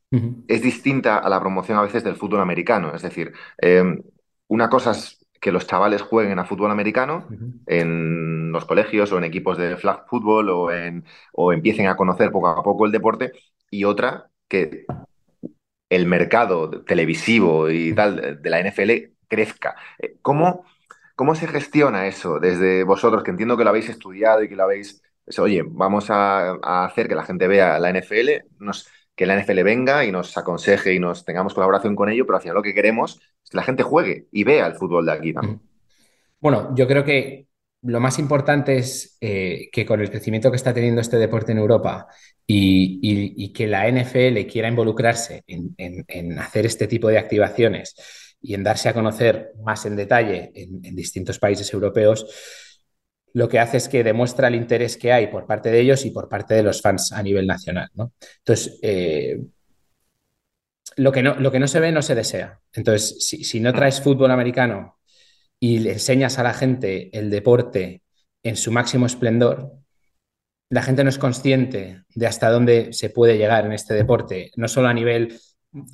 es 0.46 0.62
distinta 0.62 1.16
a 1.18 1.28
la 1.30 1.40
promoción 1.40 1.78
a 1.78 1.82
veces 1.82 2.04
del 2.04 2.16
fútbol 2.16 2.40
americano. 2.40 2.94
Es 2.94 3.02
decir, 3.02 3.32
em, 3.58 4.02
una 4.48 4.68
cosa 4.68 4.90
es 4.90 5.26
que 5.40 5.50
los 5.50 5.66
chavales 5.66 6.02
jueguen 6.02 6.38
a 6.38 6.44
fútbol 6.44 6.70
americano 6.70 7.26
en 7.66 8.52
los 8.52 8.64
colegios 8.64 9.10
o 9.10 9.18
en 9.18 9.24
equipos 9.24 9.58
de 9.58 9.76
flag 9.76 10.06
football 10.06 10.50
o, 10.50 10.70
en, 10.70 11.04
o 11.32 11.52
empiecen 11.52 11.88
a 11.88 11.96
conocer 11.96 12.30
poco 12.30 12.48
a 12.48 12.62
poco 12.62 12.86
el 12.86 12.92
deporte 12.92 13.32
y 13.70 13.84
otra 13.84 14.30
que 14.48 14.84
el 15.88 16.06
mercado 16.06 16.70
televisivo 16.84 17.70
y 17.70 17.94
tal 17.94 18.40
de 18.40 18.50
la 18.50 18.60
NFL 18.60 19.14
crezca. 19.26 19.74
Eh, 19.98 20.16
¿Cómo, 20.22 20.64
¿Cómo 21.16 21.34
se 21.34 21.48
gestiona 21.48 22.06
eso 22.06 22.38
desde 22.38 22.84
vosotros, 22.84 23.22
que 23.22 23.30
entiendo 23.30 23.56
que 23.56 23.64
lo 23.64 23.70
habéis 23.70 23.88
estudiado 23.88 24.42
y 24.42 24.48
que 24.48 24.56
lo 24.56 24.64
habéis... 24.64 25.01
oye, 25.38 25.62
vamos 25.66 26.06
a, 26.10 26.84
hacer 26.84 27.08
que 27.08 27.14
la 27.14 27.24
gente 27.24 27.46
vea 27.46 27.78
la 27.78 27.90
NFL, 27.90 28.28
que 29.14 29.26
la 29.26 29.40
NFL 29.40 29.62
venga 29.62 30.04
y 30.04 30.12
nos 30.12 30.36
aconseje 30.36 30.94
y 30.94 30.98
nos 30.98 31.24
tengamos 31.24 31.54
colaboración 31.54 31.94
con 31.94 32.08
ello, 32.08 32.26
pero 32.26 32.38
hacia 32.38 32.52
lo 32.52 32.62
que 32.62 32.74
queremos 32.74 33.20
es 33.42 33.50
que 33.50 33.56
la 33.56 33.62
gente 33.62 33.82
juegue 33.82 34.26
y 34.32 34.44
vea 34.44 34.66
el 34.66 34.74
fútbol 34.74 35.06
de 35.06 35.12
aquí 35.12 35.32
también. 35.32 35.60
Bueno, 36.40 36.74
yo 36.74 36.88
creo 36.88 37.04
que 37.04 37.46
lo 37.82 38.00
más 38.00 38.18
importante 38.18 38.76
es 38.76 39.16
eh, 39.20 39.68
que 39.72 39.84
con 39.84 40.00
el 40.00 40.10
crecimiento 40.10 40.50
que 40.50 40.56
está 40.56 40.72
teniendo 40.72 41.00
este 41.00 41.16
deporte 41.16 41.52
en 41.52 41.58
Europa 41.58 42.06
y, 42.46 43.52
que 43.52 43.66
la 43.66 43.88
NFL 43.88 44.46
quiera 44.50 44.68
involucrarse 44.68 45.44
en, 45.46 46.38
hacer 46.38 46.66
este 46.66 46.86
tipo 46.86 47.08
de 47.08 47.18
activaciones 47.18 47.94
y 48.40 48.54
en 48.54 48.62
darse 48.62 48.88
a 48.88 48.94
conocer 48.94 49.52
más 49.62 49.84
en 49.86 49.96
detalle 49.96 50.52
en, 50.54 50.94
distintos 50.94 51.38
países 51.38 51.72
europeos, 51.72 52.26
lo 53.34 53.48
que 53.48 53.58
hace 53.58 53.78
es 53.78 53.88
que 53.88 54.04
demuestra 54.04 54.48
el 54.48 54.54
interés 54.54 54.96
que 54.96 55.12
hay 55.12 55.28
por 55.28 55.46
parte 55.46 55.70
de 55.70 55.80
ellos 55.80 56.04
y 56.04 56.10
por 56.10 56.28
parte 56.28 56.54
de 56.54 56.62
los 56.62 56.82
fans 56.82 57.12
a 57.12 57.22
nivel 57.22 57.46
nacional. 57.46 57.90
Entonces, 57.94 58.78
eh, 58.82 59.40
lo, 60.96 61.12
que 61.12 61.22
no, 61.22 61.34
lo 61.36 61.50
que 61.50 61.58
no 61.58 61.68
se 61.68 61.80
ve 61.80 61.92
no 61.92 62.02
se 62.02 62.14
desea. 62.14 62.60
Entonces, 62.72 63.26
si 63.26 63.60
no 63.60 63.72
traes 63.72 64.00
fútbol 64.00 64.30
americano 64.30 64.98
y 65.58 65.78
le 65.78 65.92
enseñas 65.92 66.38
a 66.38 66.42
la 66.42 66.54
gente 66.54 67.16
el 67.16 67.30
deporte 67.30 68.02
en 68.42 68.56
su 68.56 68.72
máximo 68.72 69.06
esplendor, 69.06 69.72
la 70.68 70.82
gente 70.82 71.04
no 71.04 71.10
es 71.10 71.18
consciente 71.18 72.02
de 72.14 72.26
hasta 72.26 72.50
dónde 72.50 72.92
se 72.92 73.10
puede 73.10 73.36
llegar 73.36 73.66
en 73.66 73.72
este 73.72 73.92
deporte, 73.92 74.50
no 74.56 74.68
solo 74.68 74.88
a 74.88 74.94
nivel, 74.94 75.38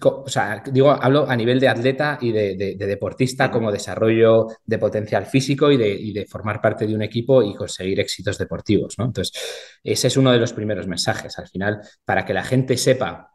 o 0.03 0.29
sea, 0.29 0.63
digo, 0.73 0.91
hablo 0.91 1.29
a 1.29 1.37
nivel 1.37 1.61
de 1.61 1.69
atleta 1.69 2.19
y 2.21 2.33
de, 2.33 2.77
deportista 2.79 3.51
como 3.51 3.71
desarrollo 3.71 4.49
de 4.65 4.79
potencial 4.79 5.27
físico 5.27 5.71
y 5.71 5.77
de, 5.77 6.27
formar 6.29 6.61
parte 6.61 6.87
de 6.87 6.95
un 6.95 7.03
equipo 7.03 7.43
y 7.43 7.55
conseguir 7.55 8.01
éxitos 8.01 8.39
deportivos, 8.39 8.99
¿no? 8.99 9.05
Entonces, 9.05 9.41
ese 9.83 10.09
es 10.09 10.17
uno 10.17 10.33
de 10.33 10.39
los 10.39 10.53
primeros 10.53 10.87
mensajes. 10.89 11.39
Al 11.39 11.49
final, 11.49 11.81
para 12.05 12.25
que 12.25 12.35
la 12.35 12.43
gente 12.43 12.77
sepa 12.77 13.33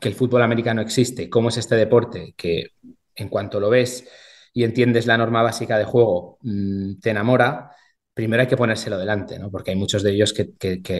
que 0.00 0.08
el 0.08 0.14
fútbol 0.14 0.42
americano 0.42 0.80
existe, 0.80 1.28
cómo 1.28 1.50
es 1.50 1.58
este 1.58 1.76
deporte, 1.76 2.34
que 2.36 2.68
en 3.14 3.28
cuanto 3.28 3.60
lo 3.60 3.68
ves 3.68 4.08
y 4.54 4.64
entiendes 4.64 5.06
la 5.06 5.18
norma 5.18 5.42
básica 5.42 5.78
de 5.78 5.84
juego, 5.84 6.38
mm, 6.40 7.00
te 7.00 7.10
enamora, 7.10 7.70
primero 8.14 8.40
hay 8.40 8.48
que 8.48 8.56
ponérselo 8.56 8.96
delante, 8.96 9.38
¿no? 9.38 9.50
Porque 9.50 9.72
hay 9.72 9.76
muchos 9.76 10.02
de 10.02 10.12
ellos 10.12 10.32
que, 10.32 10.54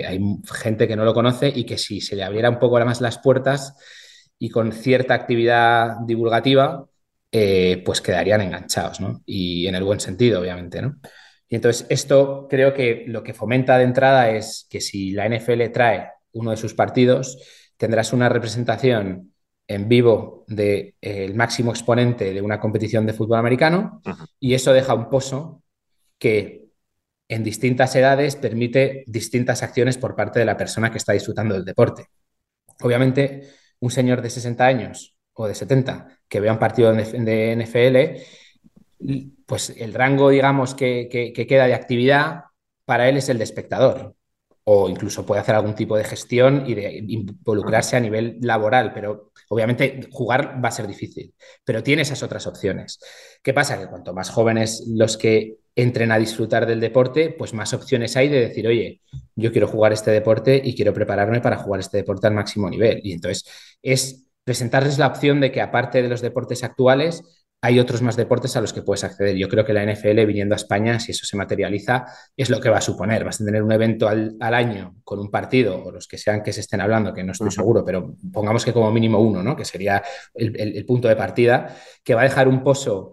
hay 0.07 0.21
gente 0.53 0.87
que 0.87 0.97
no 0.97 1.05
lo 1.07 1.15
conoce 1.15 1.51
y 1.55 1.65
que 1.65 1.79
si 1.79 2.03
se 2.03 2.15
le 2.15 2.25
abriera 2.25 2.51
un 2.51 2.59
poco 2.59 2.79
más 2.85 3.01
las 3.01 3.19
puertas 3.19 3.75
y 4.39 4.51
con 4.51 4.73
cierta 4.73 5.15
actividad 5.15 5.97
divulgativa, 6.07 6.87
eh, 7.33 7.83
pues 7.85 8.01
quedarían 8.01 8.41
enganchados, 8.41 9.01
¿no? 9.01 9.23
Y 9.27 9.67
en 9.67 9.75
el 9.75 9.85
buen 9.85 10.01
sentido, 10.01 10.41
obviamente, 10.41 10.83
¿no? 10.83 10.97
Y 11.49 11.55
entonces 11.57 11.87
esto 11.91 12.47
creo 12.49 12.75
que 12.75 13.05
lo 13.07 13.23
que 13.23 13.35
fomenta 13.35 13.79
de 13.79 13.85
entrada 13.85 14.31
es 14.31 14.67
que 14.69 14.81
si 14.81 15.13
la 15.13 15.27
NFL 15.27 15.71
trae 15.73 16.11
uno 16.33 16.51
de 16.51 16.57
sus 16.57 16.75
partidos, 16.75 17.39
tendrás 17.77 18.13
una 18.13 18.29
representación 18.29 19.33
en 19.69 19.89
vivo 19.89 20.45
del 20.49 20.95
de, 21.01 21.33
máximo 21.35 21.71
exponente 21.71 22.33
de 22.33 22.43
una 22.43 22.61
competición 22.61 23.07
de 23.07 23.13
fútbol 23.13 23.39
americano 23.39 24.01
y 24.39 24.55
eso 24.55 24.73
deja 24.73 24.95
un 24.95 25.09
pozo 25.09 25.63
que 26.19 26.67
en 27.29 27.43
distintas 27.43 27.95
edades 27.97 28.37
permite 28.37 29.05
distintas 29.07 29.63
acciones 29.63 29.99
por 29.99 30.15
parte 30.15 30.39
de 30.39 30.45
la 30.45 30.57
persona 30.57 30.91
que 30.91 30.99
está 30.99 31.13
disfrutando 31.13 31.55
del 31.55 31.65
deporte. 31.65 32.07
Obviamente, 32.81 33.49
un 33.81 33.91
señor 33.91 34.23
de 34.23 34.31
60 34.31 34.65
años 34.65 35.17
o 35.33 35.47
de 35.47 35.55
70 35.55 36.09
que 36.29 36.41
vea 36.41 36.53
un 36.53 36.59
partido 36.59 36.93
de 36.93 37.53
NFL, 37.53 38.21
pues 39.47 39.71
el 39.77 39.95
rango, 39.95 40.31
digamos, 40.31 40.75
que, 40.75 41.09
que 41.11 41.47
queda 41.47 41.67
de 41.67 41.75
actividad 41.75 42.45
para 42.85 43.09
él 43.09 43.17
es 43.17 43.29
el 43.29 43.39
de 43.39 43.45
espectador 43.45 44.17
o 44.69 44.89
incluso 44.89 45.25
puede 45.25 45.41
hacer 45.41 45.55
algún 45.55 45.77
tipo 45.77 45.97
de 45.97 46.03
gestión 46.03 46.65
y 46.67 46.75
de 46.75 47.05
involucrarse 47.07 47.97
a 47.97 48.01
nivel 48.01 48.39
laboral, 48.41 48.93
pero 48.93 49.31
obviamente 49.49 50.09
jugar 50.11 50.61
va 50.63 50.71
a 50.71 50.73
ser 50.73 50.89
difícil, 50.89 51.33
pero 51.65 51.85
tiene 51.85 52.03
esas 52.03 52.25
otras 52.25 52.49
opciones. 52.49 52.99
¿Qué 53.45 53.55
pasa? 53.55 53.79
Que 53.79 53.87
cuanto 53.87 54.13
más 54.13 54.29
jóvenes 54.29 54.85
los 54.89 55.17
que 55.17 55.59
entren 55.77 56.11
a 56.11 56.19
disfrutar 56.19 56.67
del 56.67 56.81
deporte, 56.81 57.31
pues 57.31 57.55
más 57.55 57.73
opciones 57.75 58.17
hay 58.17 58.29
de 58.29 58.41
decir, 58.41 58.67
oye, 58.67 59.03
yo 59.37 59.53
quiero 59.53 59.69
jugar 59.69 59.93
este 59.93 60.11
deporte 60.11 60.61
y 60.65 60.75
quiero 60.75 60.93
prepararme 60.93 61.41
para 61.41 61.59
jugar 61.59 61.79
este 61.79 61.99
deporte 61.99 62.27
al 62.27 62.35
máximo 62.35 62.69
nivel. 62.69 63.01
Y 63.05 63.13
entonces 63.13 63.49
es 63.83 64.27
presentarles 64.43 64.99
la 64.99 65.07
opción 65.07 65.41
de 65.41 65.53
que 65.53 65.61
aparte 65.61 66.03
de 66.03 66.09
los 66.09 66.23
deportes 66.23 66.65
actuales, 66.65 67.46
hay 67.67 67.81
otros 67.81 68.01
más 68.01 68.15
deportes 68.15 68.57
a 68.57 68.61
los 68.61 68.73
que 68.73 68.83
puedes 68.83 69.03
acceder. 69.03 69.35
Yo 69.37 69.49
creo 69.49 69.65
que 69.65 69.73
la 69.73 69.83
NFL, 69.83 70.25
viniendo 70.25 70.55
a 70.55 70.57
España, 70.57 71.01
si 71.01 71.11
eso 71.11 71.27
se 71.27 71.37
materializa, 71.37 72.07
es 72.37 72.49
lo 72.49 72.61
que 72.61 72.69
va 72.69 72.79
a 72.79 72.81
suponer. 72.81 73.25
Vas 73.25 73.41
a 73.41 73.45
tener 73.45 73.61
un 73.61 73.73
evento 73.73 74.07
al, 74.07 74.37
año 74.41 74.95
con 75.03 75.19
un 75.19 75.33
partido, 75.33 75.83
o 75.85 75.91
los 75.91 76.07
que 76.07 76.17
sean 76.17 76.45
que 76.45 76.53
se 76.53 76.61
estén 76.61 76.81
hablando, 76.81 77.13
que 77.13 77.25
no 77.25 77.33
estoy 77.33 77.51
seguro, 77.51 77.85
pero 77.85 78.15
pongamos 78.33 78.65
que 78.65 78.73
como 78.73 78.93
mínimo 78.93 79.19
uno, 79.19 79.43
¿no? 79.43 79.57
que 79.57 79.65
sería 79.65 80.01
el, 80.35 80.85
punto 80.87 81.09
de 81.09 81.17
partida, 81.17 81.75
que 82.05 82.15
va 82.15 82.21
a 82.21 82.25
dejar 82.25 82.47
un 82.47 82.63
pozo 82.63 83.13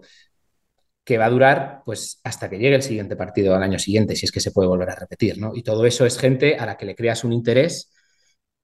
que 1.02 1.18
va 1.18 1.26
a 1.26 1.30
durar 1.30 1.82
pues 1.84 2.20
hasta 2.22 2.48
que 2.48 2.56
llegue 2.56 2.76
el 2.76 2.82
siguiente 2.82 3.16
partido 3.16 3.56
al 3.56 3.62
año 3.64 3.80
siguiente, 3.80 4.14
si 4.14 4.24
es 4.24 4.30
que 4.32 4.40
se 4.40 4.52
puede 4.52 4.68
volver 4.68 4.88
a 4.88 4.94
repetir. 4.94 5.36
¿no? 5.38 5.50
Y 5.52 5.64
todo 5.64 5.84
eso 5.84 6.06
es 6.06 6.16
gente 6.16 6.56
a 6.56 6.64
la 6.64 6.76
que 6.76 6.86
le 6.86 6.94
creas 6.94 7.24
un 7.24 7.32
interés 7.32 7.92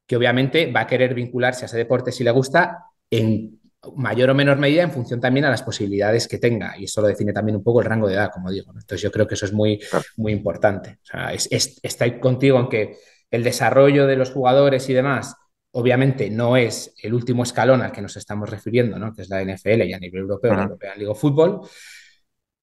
que 0.07 0.17
obviamente 0.17 0.71
va 0.71 0.83
a 0.83 0.87
querer 0.87 1.15
vincularse 1.15 1.65
a 1.65 1.67
ese 1.67 1.77
deporte 1.79 2.13
si 2.13 2.23
le 2.23 2.31
gusta 2.31 2.85
en 3.11 3.60
mayor 3.97 4.31
o 4.31 4.35
menor 4.35 4.59
medida 4.59 4.83
en 4.83 4.93
función 4.93 5.21
también 5.21 5.47
a 5.47 5.51
las 5.51 5.63
posibilidades 5.63 6.29
que 6.29 6.39
tenga. 6.39 6.77
Y 6.79 6.85
eso 6.85 7.01
lo 7.01 7.09
define 7.09 7.33
también 7.33 7.57
un 7.57 7.63
poco 7.63 7.81
el 7.81 7.87
rango 7.87 8.09
de 8.09 8.15
edad, 8.15 8.31
como 8.33 8.51
digo. 8.51 8.73
Entonces 8.73 9.01
yo 9.01 9.11
creo 9.11 9.27
que 9.27 9.35
eso 9.35 9.47
es 9.47 9.53
muy, 9.53 9.81
muy 10.17 10.33
importante. 10.33 10.99
O 11.03 11.07
sea, 11.07 11.33
estoy 11.33 12.21
contigo 12.21 12.59
en 12.61 12.69
que 12.69 12.97
el 13.31 13.45
desarrollo 13.45 14.07
de 14.07 14.17
los 14.17 14.31
jugadores 14.31 14.89
y 14.89 14.93
demás, 14.93 15.37
obviamente 15.73 16.31
no 16.31 16.57
es 16.57 16.95
el 17.03 17.15
último 17.15 17.43
escalón 17.43 17.81
al 17.83 17.93
que 17.93 18.03
nos 18.03 18.17
estamos 18.17 18.51
refiriendo, 18.51 18.99
¿no? 18.99 19.15
que 19.15 19.23
es 19.23 19.29
la 19.29 19.43
NFL 19.43 19.83
y 19.83 19.93
a 19.93 19.99
nivel 19.99 20.23
europeo, 20.23 20.53
la 20.53 20.65
European 20.65 20.99
League 20.99 21.11
of 21.11 21.21
Football, 21.21 21.61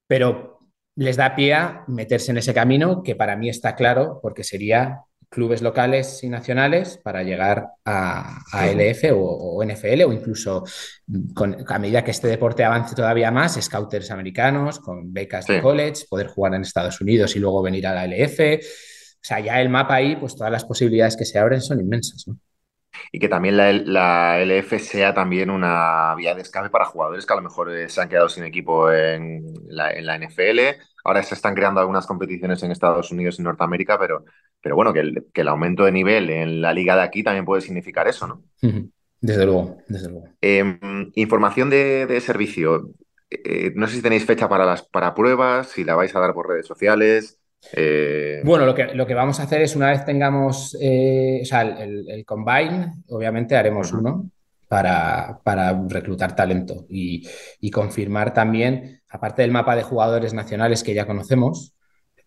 pero 0.06 0.60
les 0.96 1.16
da 1.16 1.36
pie 1.36 1.54
a 1.54 1.84
meterse 1.88 2.32
en 2.32 2.38
ese 2.38 2.54
camino 2.54 3.04
que 3.04 3.16
para 3.16 3.36
mí 3.36 3.50
está 3.50 3.76
claro 3.76 4.20
porque 4.22 4.44
sería 4.44 5.02
clubes 5.30 5.62
locales 5.62 6.24
y 6.24 6.30
nacionales 6.30 7.00
para 7.04 7.24
llegar 7.24 7.68
a, 7.86 8.40
LF 8.54 9.12
o, 9.14 9.64
NFL 9.64 10.04
o 10.04 10.14
incluso 10.14 10.64
con, 11.34 11.58
a 11.68 11.80
medida 11.80 12.04
que 12.04 12.12
este 12.12 12.28
deporte 12.28 12.64
avance 12.64 12.96
todavía 12.96 13.32
más, 13.32 13.62
scouters 13.62 14.12
americanos 14.12 14.80
con 14.80 15.12
becas 15.14 15.46
de 15.48 15.62
college, 15.62 16.06
poder 16.10 16.28
jugar 16.28 16.54
en 16.56 16.62
Estados 16.62 17.02
Unidos 17.02 17.36
y 17.36 17.40
luego 17.40 17.62
venir 17.62 17.88
a 17.88 17.94
la 17.94 18.06
LF. 18.06 18.40
O 18.40 19.28
sea, 19.28 19.40
ya 19.40 19.60
el 19.60 19.70
mapa 19.70 19.96
ahí, 19.96 20.16
pues 20.16 20.36
todas 20.36 20.52
las 20.52 20.64
posibilidades 20.64 21.18
que 21.18 21.26
se 21.26 21.38
abren 21.38 21.62
son 21.62 21.80
inmensas. 21.82 22.26
Y 23.12 23.20
que 23.20 23.30
también 23.30 23.58
la, 23.58 24.40
LF 24.42 24.80
sea 24.80 25.14
también 25.14 25.50
una 25.50 26.14
vía 26.16 26.36
de 26.36 26.42
escape 26.42 26.70
para 26.70 26.86
jugadores 26.86 27.26
que 27.26 27.34
a 27.34 27.38
lo 27.38 27.42
mejor 27.42 27.72
eh, 27.72 27.90
se 27.90 28.02
han 28.02 28.10
quedado 28.10 28.30
sin 28.30 28.44
equipo 28.44 28.92
en 28.92 29.44
la, 29.68 29.92
en 29.92 30.06
la 30.06 30.18
NFL 30.18 30.60
Ahora 31.08 31.24
se 31.24 31.36
están 31.36 31.56
creando 31.56 31.80
algunas 31.80 32.06
competiciones 32.06 32.62
en 32.64 32.72
Estados 32.72 33.14
Unidos 33.14 33.40
y 33.40 33.42
Norteamérica, 33.42 33.98
pero, 33.98 34.26
pero 34.62 34.76
bueno, 34.76 34.92
que 34.92 35.00
el, 35.00 35.48
aumento 35.48 35.86
de 35.86 35.94
nivel 35.94 36.30
en 36.30 36.60
la 36.60 36.74
liga 36.74 36.98
de 36.98 37.02
aquí 37.02 37.24
también 37.24 37.46
puede 37.46 37.62
significar 37.62 38.10
eso, 38.10 38.28
¿no? 38.28 38.44
Desde 39.22 39.46
luego, 39.46 39.78
desde 39.88 40.10
luego. 40.10 40.28
Em, 40.42 40.78
información 41.16 41.70
de, 41.70 42.20
servicio. 42.20 42.90
Eh, 43.30 43.72
no 43.74 43.88
sé 43.88 43.96
si 43.96 44.02
tenéis 44.02 44.26
fecha 44.26 44.50
para 44.50 44.66
las 44.66 44.86
para 44.86 45.16
pruebas, 45.16 45.70
si 45.70 45.86
la 45.86 45.96
vais 45.96 46.14
a 46.14 46.20
dar 46.20 46.34
por 46.34 46.50
redes 46.50 46.68
sociales. 46.68 47.40
Eh, 47.74 48.42
bueno, 48.44 48.66
lo 48.66 48.74
que, 48.74 48.94
lo 48.94 49.06
que 49.06 49.14
vamos 49.14 49.40
a 49.40 49.44
hacer 49.44 49.62
es 49.62 49.76
una 49.76 49.90
vez 49.90 50.06
tengamos 50.06 50.78
eh, 50.80 51.40
o 51.42 51.46
sea, 51.46 51.62
el, 51.62 52.10
el, 52.10 52.26
combine, 52.26 52.94
obviamente 53.10 53.56
haremos 53.56 53.92
uh 53.92 53.96
-huh. 53.96 54.00
uno 54.00 54.32
para, 54.68 55.40
para, 55.44 55.78
reclutar 55.88 56.36
talento 56.36 56.86
y, 56.90 57.28
y, 57.60 57.72
confirmar 57.72 58.34
también, 58.34 59.02
aparte 59.10 59.42
del 59.42 59.52
mapa 59.52 59.76
de 59.76 59.84
jugadores 59.84 60.34
nacionales 60.34 60.84
que 60.84 60.94
ya 60.94 61.08
conocemos, 61.08 61.74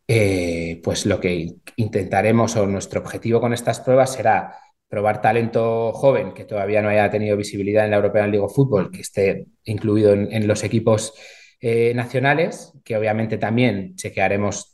eh, 0.09 0.81
pues 0.83 1.07
lo 1.07 1.21
que 1.21 1.55
intentaremos 1.77 2.57
o 2.57 2.67
nuestro 2.67 3.01
objetivo 3.01 3.41
con 3.41 3.53
estas 3.53 3.81
pruebas 3.81 4.13
será 4.15 4.57
probar 4.89 5.23
talento 5.23 5.93
joven 5.93 6.35
que 6.35 6.45
todavía 6.45 6.83
no 6.83 6.89
haya 6.89 7.11
tenido 7.11 7.37
visibilidad 7.37 7.85
en 7.85 7.93
la 7.93 7.99
European 7.99 8.31
League 8.31 8.45
of 8.45 8.55
Football, 8.55 8.91
que 8.91 9.03
esté 9.03 9.47
incluido 9.65 10.13
en, 10.13 10.33
en 10.33 10.49
los 10.49 10.65
equipos 10.65 11.15
eh, 11.63 11.93
nacionales, 11.95 12.73
que 12.83 12.97
obviamente 12.97 13.37
también 13.37 13.95
chequearemos 13.95 14.70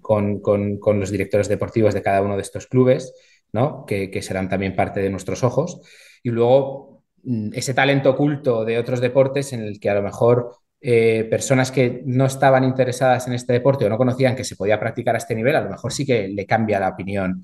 con, 0.00 0.40
con, 0.40 0.78
con, 0.78 1.00
los 1.00 1.10
directores 1.10 1.48
deportivos 1.48 1.94
de 1.94 2.02
cada 2.02 2.22
uno 2.22 2.36
de 2.36 2.42
estos 2.42 2.66
clubes, 2.66 3.12
¿no? 3.52 3.84
que, 3.86 4.10
que 4.10 4.22
serán 4.22 4.48
también 4.48 4.76
parte 4.76 5.00
de 5.00 5.10
nuestros 5.10 5.44
ojos. 5.44 5.80
Y 6.22 6.30
luego 6.30 7.02
mm, 7.22 7.50
ese 7.54 7.74
talento 7.74 8.10
oculto 8.10 8.64
de 8.64 8.78
otros 8.78 9.00
deportes 9.00 9.52
en 9.52 9.62
el 9.62 9.80
que 9.80 9.90
a 9.90 9.94
lo 9.94 10.02
mejor 10.02 10.56
eh, 10.86 11.26
personas 11.30 11.70
que 11.70 12.02
no 12.04 12.26
estaban 12.26 12.62
interesadas 12.62 13.26
en 13.26 13.32
este 13.32 13.54
deporte 13.54 13.86
o 13.86 13.88
no 13.88 13.96
conocían 13.96 14.36
que 14.36 14.44
se 14.44 14.54
podía 14.54 14.78
practicar 14.78 15.14
a 15.14 15.18
este 15.18 15.34
nivel, 15.34 15.56
a 15.56 15.62
lo 15.62 15.70
mejor 15.70 15.90
sí 15.90 16.04
que 16.04 16.28
le 16.28 16.44
cambia 16.44 16.78
la 16.78 16.90
opinión 16.90 17.42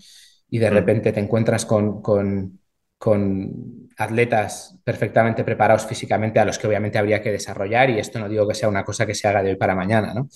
y 0.50 0.58
de 0.58 0.68
repente 0.68 1.10
te 1.10 1.20
encuentras 1.20 1.64
con, 1.64 2.02
con, 2.02 2.60
con, 2.98 3.88
atletas 3.96 4.78
perfectamente 4.84 5.42
preparados 5.42 5.86
físicamente 5.86 6.38
a 6.38 6.44
los 6.44 6.58
que 6.58 6.66
obviamente 6.66 6.98
habría 6.98 7.22
que 7.22 7.32
desarrollar 7.32 7.88
y 7.88 7.98
esto 7.98 8.18
no 8.18 8.28
digo 8.28 8.46
que 8.46 8.54
sea 8.54 8.68
una 8.68 8.84
cosa 8.84 9.06
que 9.06 9.14
se 9.14 9.26
haga 9.26 9.42
de 9.42 9.50
hoy 9.50 9.56
para 9.56 9.74
mañana, 9.74 10.12
¿no? 10.12 10.28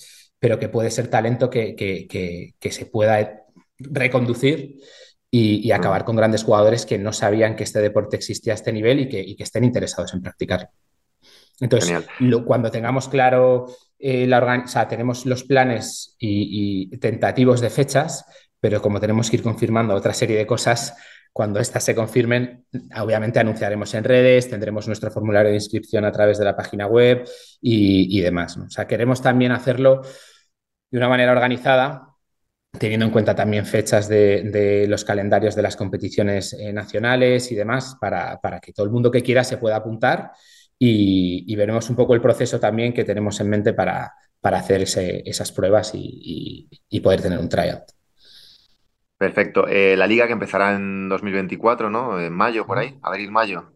Pero 0.45 0.59
que 0.59 0.69
puede 0.69 0.91
ser 0.91 1.09
talento 1.09 1.49
que, 1.49 1.75
que, 1.75 2.07
que, 2.07 2.53
que 2.61 2.71
se 2.71 2.85
pueda 2.85 3.47
reconducir 3.79 4.79
y, 5.31 5.67
y, 5.67 5.73
acabar 5.73 6.05
con 6.05 6.17
grandes 6.17 6.45
jugadores 6.45 6.85
que 6.85 6.99
no 6.99 7.15
sabían 7.15 7.57
que 7.57 7.65
este 7.65 7.81
deporte 7.81 8.17
existía 8.17 8.53
a 8.53 8.57
este 8.57 8.71
nivel 8.71 9.01
y 9.01 9.09
que, 9.09 9.21
y 9.23 9.37
que 9.37 9.43
estén 9.43 9.65
interesados 9.65 10.13
en 10.13 10.21
practicarlo. 10.21 10.69
Entonces, 11.61 12.05
lo, 12.19 12.45
cuando 12.45 12.71
tengamos 12.71 13.09
claro, 13.09 13.75
eh, 13.99 14.27
la 14.27 14.63
o 14.63 14.69
sea, 14.69 14.87
tenemos 14.87 15.25
los 15.25 15.45
planes 15.45 16.15
y, 16.19 16.91
y, 16.93 16.99
tentativos 16.99 17.63
de 17.63 17.71
fechas, 17.71 18.27
pero 18.61 18.83
como 18.83 19.01
tenemos 19.01 19.31
que 19.31 19.37
ir 19.37 19.43
confirmando 19.43 19.95
otra 19.95 20.13
serie 20.13 20.37
de 20.37 20.47
cosas, 20.47 20.95
cuando 21.33 21.59
estas 21.59 21.85
se 21.85 21.95
confirmen, 21.95 22.67
obviamente 23.01 23.41
anunciaremos 23.41 23.95
en 23.95 24.05
redes, 24.05 24.51
tendremos 24.51 24.87
nuestro 24.89 25.11
formulario 25.11 25.49
de 25.49 25.57
inscripción 25.57 26.05
a 26.05 26.13
través 26.13 26.37
de 26.37 26.45
la 26.45 26.55
página 26.55 26.87
web 26.87 27.25
y, 27.63 28.19
y 28.19 28.21
demás. 28.21 28.59
¿no? 28.59 28.67
O 28.67 28.71
sea, 28.71 28.87
queremos 28.87 29.23
también 29.23 29.51
hacerlo 29.51 30.03
de 30.91 30.99
una 30.99 31.09
manera 31.09 31.33
organizada, 31.33 32.15
teniendo 32.79 33.07
en 33.07 33.13
cuenta 33.13 33.35
también 33.35 33.67
fechas 33.67 34.09
de, 34.09 34.43
de 34.45 34.87
los 34.89 35.05
calendarios 35.05 35.55
de 35.55 35.63
las 35.63 35.77
competiciones 35.77 36.53
eh, 36.55 36.73
nacionales 36.73 37.51
y 37.53 37.55
demás, 37.55 37.97
para, 38.01 38.41
para, 38.41 38.61
que 38.61 38.73
todo 38.73 38.87
el 38.87 38.93
mundo 38.93 39.11
que 39.11 39.23
quiera 39.23 39.45
se 39.45 39.59
pueda 39.59 39.77
apuntar 39.77 40.33
y, 40.79 41.45
y, 41.47 41.57
veremos 41.57 41.89
un 41.89 41.97
poco 41.97 42.15
el 42.15 42.21
proceso 42.21 42.59
también 42.59 42.93
que 42.93 43.05
tenemos 43.05 43.39
en 43.41 43.49
mente 43.49 43.73
para, 43.75 44.13
para 44.41 44.59
hacer 44.59 44.83
ese, 44.83 45.23
esas 45.25 45.53
pruebas 45.53 45.93
y, 45.95 46.69
y, 46.89 47.01
poder 47.01 47.23
tener 47.23 47.39
un 47.39 47.49
tryout. 47.49 47.85
Perfecto. 49.17 49.67
Eh, 49.69 49.97
la 49.97 50.07
liga 50.07 50.27
que 50.27 50.33
empezará 50.33 50.75
en 50.75 51.09
2024, 51.09 51.89
¿no? 51.89 52.21
En 52.21 52.33
mayo, 52.33 52.67
por 52.67 52.79
ahí, 52.79 52.99
abril-mayo. 53.01 53.73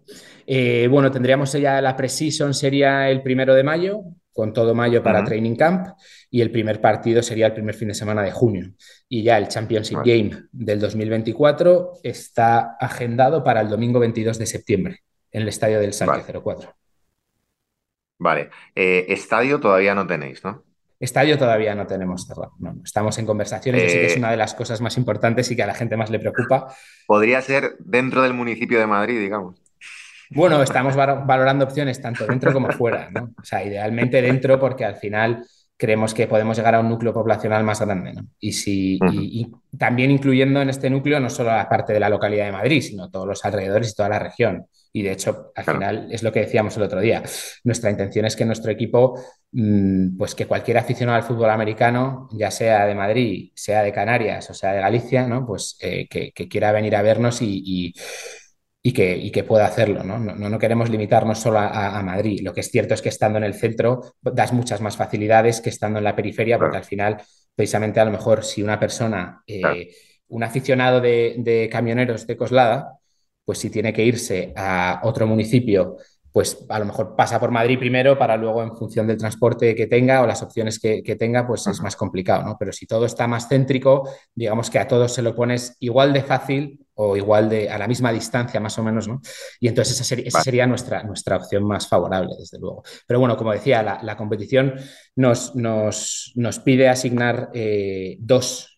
Eh, 0.47 0.89
bueno, 0.91 1.11
tendríamos 1.11 1.53
ya 1.53 1.81
la 1.81 1.97
pre-season, 1.97 2.53
sería 2.53 3.09
el 3.09 3.23
primero 3.23 3.55
de 3.55 3.63
mayo, 3.63 4.01
con 4.33 4.53
todo 4.53 4.75
mayo 4.75 5.03
para 5.03 5.21
uh 5.21 5.23
-huh. 5.23 5.27
Training 5.27 5.57
Camp, 5.57 5.89
y 6.31 6.41
el 6.41 6.51
primer 6.51 6.81
partido 6.81 7.23
sería 7.23 7.47
el 7.47 7.55
primer 7.55 7.75
fin 7.75 7.89
de 7.89 7.95
semana 7.95 8.23
de 8.23 8.31
junio. 8.31 8.71
Y 9.09 9.23
ya 9.23 9.39
el 9.39 9.49
Championship. 9.49 9.99
Game 10.05 10.31
del 10.53 10.79
2024 10.81 11.95
está 12.03 12.77
agendado 12.79 13.43
para 13.43 13.61
el 13.61 13.69
domingo 13.69 13.99
22 13.99 14.39
de 14.39 14.47
septiembre, 14.47 15.03
en 15.33 15.43
el 15.43 15.49
estadio 15.49 15.81
del 15.81 15.93
Salque 15.93 16.33
vale. 16.33 16.41
04. 16.41 16.75
Vale. 18.19 18.51
Eh, 18.75 19.07
estadio 19.09 19.61
todavía 19.61 19.95
no 19.95 20.07
tenéis, 20.07 20.45
¿no? 20.45 20.65
Estadio 21.01 21.39
todavía 21.39 21.77
no 21.77 21.87
tenemos 21.87 22.27
cerrado. 22.27 22.53
No, 22.59 22.77
estamos 22.85 23.17
en 23.19 23.27
conversaciones. 23.27 23.83
Eh, 23.83 23.87
Yo 23.87 23.93
sé 23.93 24.01
que 24.01 24.07
es 24.07 24.17
una 24.17 24.33
de 24.33 24.37
las 24.37 24.55
cosas 24.55 24.81
más 24.81 24.97
importantes 24.97 25.49
y 25.51 25.57
que 25.57 25.63
a 25.63 25.67
la 25.67 25.75
gente 25.75 25.97
más 25.97 26.11
le 26.11 26.19
preocupa. 26.19 26.75
Podría 27.07 27.41
ser 27.41 27.77
dentro 27.79 28.23
del 28.23 28.35
municipio 28.35 28.81
de 28.81 28.87
Madrid, 28.89 29.21
digamos. 29.21 29.63
Bueno, 30.31 30.63
estamos 30.63 30.95
valorando 30.95 31.65
opciones 31.65 32.01
tanto 32.01 32.27
dentro 32.27 32.53
como 32.53 32.71
fuera, 32.73 33.09
¿no? 33.11 33.31
O 33.41 33.45
sea, 33.45 33.65
idealmente 33.65 34.21
dentro 34.21 34.59
porque 34.59 34.85
al 34.85 34.97
final 34.97 35.45
creemos 35.77 36.13
que 36.13 36.27
podemos 36.27 36.57
llegar 36.57 36.75
a 36.75 36.81
un 36.81 36.89
núcleo 36.89 37.15
poblacional 37.15 37.63
más 37.63 37.81
grande, 37.81 38.13
¿no? 38.13 38.23
Y, 38.41 38.53
si, 38.53 38.99
uh 39.01 39.07
-huh. 39.07 39.15
y, 39.15 39.41
y 39.43 39.77
también 39.79 40.11
incluyendo 40.11 40.61
en 40.61 40.69
este 40.71 40.91
núcleo 40.91 41.21
no 41.21 41.31
solo 41.31 41.51
la 41.51 41.69
parte 41.69 41.93
de 41.93 42.01
la 42.01 42.09
localidad 42.09 42.47
de 42.47 42.53
Madrid, 42.53 42.83
sino 42.83 43.11
todos 43.11 43.27
los 43.27 43.45
alrededores 43.45 43.91
y 43.91 43.95
toda 43.95 44.09
la 44.09 44.19
región. 44.19 44.67
Y 44.93 45.03
de 45.03 45.13
hecho, 45.13 45.53
al 45.55 45.65
claro. 45.65 45.79
final 45.79 46.09
es 46.11 46.23
lo 46.23 46.33
que 46.33 46.41
decíamos 46.41 46.77
el 46.77 46.83
otro 46.83 47.01
día. 47.01 47.23
Nuestra 47.63 47.91
intención 47.91 48.25
es 48.25 48.35
que 48.35 48.45
nuestro 48.45 48.73
equipo, 48.73 49.21
mmm, 49.53 50.17
pues 50.17 50.35
que 50.35 50.47
cualquier 50.47 50.79
aficionado 50.79 51.17
al 51.17 51.23
fútbol 51.23 51.51
americano, 51.51 52.29
ya 52.33 52.51
sea 52.51 52.85
de 52.87 52.95
Madrid, 52.97 53.53
sea 53.55 53.83
de 53.83 53.93
Canarias 53.93 54.51
o 54.51 54.55
sea 54.55 54.73
de 54.73 54.81
Galicia, 54.81 55.29
¿no? 55.29 55.47
Pues 55.47 55.77
eh, 55.81 56.09
que, 56.09 56.33
que, 56.33 56.49
quiera 56.49 56.73
venir 56.73 56.97
a 56.97 57.03
vernos 57.03 57.41
y, 57.43 57.63
y 57.65 57.95
y 58.83 58.93
que, 58.93 59.17
y 59.17 59.31
que, 59.31 59.45
pueda 59.45 59.67
hacerlo. 59.67 60.05
¿no? 60.05 60.19
No, 60.19 60.35
no 60.35 60.59
queremos 60.59 60.89
limitarnos 60.91 61.39
solo 61.39 61.59
a, 61.59 61.99
a, 61.99 62.03
Madrid. 62.03 62.41
Lo 62.43 62.53
que 62.53 62.61
es 62.61 62.71
cierto 62.71 62.95
es 62.95 63.03
que 63.03 63.09
estando 63.09 63.39
en 63.39 63.45
el 63.45 63.55
centro 63.55 64.15
das 64.21 64.53
muchas 64.53 64.81
más 64.81 64.97
facilidades 64.97 65.61
que 65.61 65.71
estando 65.71 65.99
en 65.99 66.05
la 66.05 66.17
periferia, 66.17 66.59
porque 66.59 66.77
al 66.77 66.85
final, 66.85 67.21
precisamente 67.55 68.01
a 68.01 68.05
lo 68.05 68.13
mejor 68.13 68.45
si 68.45 68.63
una 68.63 68.79
persona, 68.79 69.43
eh, 69.47 69.91
un 70.29 70.43
aficionado 70.43 71.01
de, 71.01 71.37
de, 71.39 71.69
camioneros 71.71 72.27
de 72.27 72.37
Coslada, 72.37 72.99
pues 73.45 73.59
si 73.59 73.71
tiene 73.71 73.93
que 73.93 74.05
irse 74.05 74.53
a 74.57 75.01
otro 75.03 75.27
municipio, 75.27 75.97
pues 76.33 76.65
a 76.69 76.79
lo 76.79 76.85
mejor 76.85 77.17
pasa 77.17 77.41
por 77.41 77.51
Madrid 77.51 77.79
primero 77.79 78.19
para 78.19 78.37
luego 78.37 78.63
en 78.63 78.77
función 78.77 79.07
del 79.07 79.17
transporte 79.17 79.75
que 79.75 79.87
tenga 79.87 80.23
o 80.23 80.27
las 80.27 80.43
opciones 80.43 80.79
que, 80.79 81.03
que 81.03 81.17
tenga, 81.17 81.47
pues 81.47 81.67
es 81.67 81.81
más 81.81 81.97
complicado, 81.97 82.45
¿no? 82.45 82.57
Pero 82.59 82.73
si 82.73 82.87
todo 82.87 83.07
está 83.07 83.27
más 83.27 83.49
céntrico, 83.49 84.09
digamos 84.35 84.71
que 84.71 84.79
a 84.79 84.89
todos 84.89 85.13
se 85.13 85.23
lo 85.23 85.35
pones 85.35 85.77
igual 85.81 86.13
de 86.13 86.23
fácil 86.23 86.87
o 87.01 87.17
igual 87.17 87.49
de 87.49 87.71
a 87.71 87.79
la 87.79 87.87
misma 87.87 88.13
distancia 88.13 88.59
más 88.59 88.77
o 88.79 88.83
menos, 88.83 89.07
¿no? 89.07 89.21
Y 89.61 89.69
entonces 89.69 89.95
esa, 89.95 90.05
ser, 90.05 90.21
esa 90.27 90.43
sería 90.43 90.67
nuestra, 90.67 91.05
nuestra 91.05 91.37
opción 91.37 91.65
más 91.65 91.87
favorable, 91.87 92.35
desde 92.37 92.59
luego. 92.59 92.83
Pero 93.07 93.21
bueno, 93.21 93.37
como 93.37 93.53
decía, 93.53 93.83
la, 93.85 94.01
la 94.03 94.17
competición 94.17 94.75
nos, 95.15 95.55
nos, 95.55 96.33
nos, 96.35 96.59
pide 96.59 96.89
asignar 96.89 97.51
eh, 97.55 98.17
dos 98.19 98.78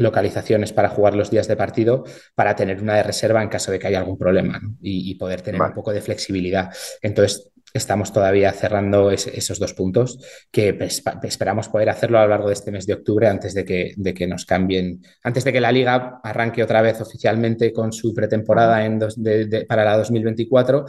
localizaciones 0.00 0.72
para 0.72 0.88
jugar 0.88 1.14
los 1.14 1.30
días 1.30 1.46
de 1.46 1.56
partido 1.56 2.04
para 2.34 2.56
tener 2.56 2.82
una 2.82 2.96
de 2.96 3.02
reserva 3.02 3.42
en 3.42 3.48
caso 3.48 3.70
de 3.70 3.78
que 3.78 3.86
haya 3.86 3.98
algún 3.98 4.18
problema 4.18 4.58
¿no? 4.58 4.76
y, 4.80 5.10
y, 5.10 5.14
poder 5.14 5.42
tener 5.42 5.60
vale. 5.60 5.70
un 5.70 5.74
poco 5.74 5.92
de 5.92 6.00
flexibilidad. 6.00 6.70
Entonces, 7.02 7.52
estamos 7.72 8.12
todavía 8.12 8.52
cerrando 8.52 9.10
es, 9.10 9.26
esos 9.26 9.58
dos 9.58 9.74
puntos 9.74 10.18
que 10.50 10.76
esperamos 11.22 11.68
poder 11.68 11.90
hacerlo 11.90 12.18
a 12.18 12.22
lo 12.22 12.28
largo 12.28 12.48
de 12.48 12.54
este 12.54 12.72
mes 12.72 12.86
de 12.86 12.94
octubre 12.94 13.28
antes 13.28 13.54
de 13.54 13.64
que, 13.64 13.94
de 13.96 14.14
que 14.14 14.26
nos 14.26 14.44
cambien, 14.44 15.02
antes 15.22 15.44
de 15.44 15.52
que 15.52 15.60
la 15.60 15.70
liga 15.70 16.20
arranque 16.22 16.62
otra 16.62 16.82
vez 16.82 17.00
oficialmente 17.00 17.72
con 17.72 17.92
su 17.92 18.14
pretemporada 18.14 18.84
en 18.84 18.98
dos, 18.98 19.22
de, 19.22 19.46
de, 19.46 19.66
para 19.66 19.84
la 19.84 19.96
2024 19.96 20.86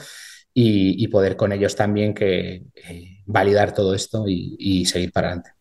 y, 0.54 1.04
y, 1.04 1.08
poder 1.08 1.36
con 1.36 1.52
ellos 1.52 1.76
también 1.76 2.14
que 2.14 2.64
eh, 2.76 3.22
validar 3.26 3.74
todo 3.74 3.94
esto 3.94 4.28
y, 4.28 4.56
y 4.60 4.86
seguir 4.86 5.12
para 5.12 5.28
adelante. 5.28 5.61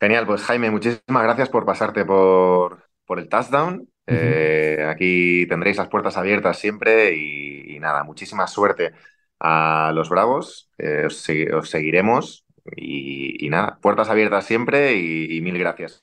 Genial, 0.00 0.26
pues 0.26 0.42
Jaime, 0.42 0.70
muchísimas 0.70 1.22
gracias 1.22 1.48
por 1.48 1.64
pasarte 1.64 2.04
por, 2.04 2.84
por 3.06 3.18
el 3.18 3.28
touchdown. 3.28 3.88
Uh 4.06 4.12
-huh. 4.12 4.44
eh, 4.76 4.86
aquí 4.88 5.46
tendréis 5.48 5.78
las 5.78 5.88
puertas 5.88 6.16
abiertas 6.16 6.58
siempre 6.58 7.14
y, 7.16 7.74
y 7.76 7.80
nada, 7.80 8.04
muchísima 8.04 8.46
suerte 8.46 8.92
a 9.38 9.92
los 9.94 10.08
Bravos. 10.10 10.70
Eh, 10.78 11.04
os, 11.06 11.26
os, 11.54 11.70
seguiremos 11.70 12.44
y, 12.76 13.44
y, 13.46 13.48
nada, 13.50 13.78
puertas 13.80 14.10
abiertas 14.10 14.44
siempre 14.46 14.94
y, 14.96 15.36
y 15.36 15.40
mil 15.40 15.58
gracias. 15.58 16.02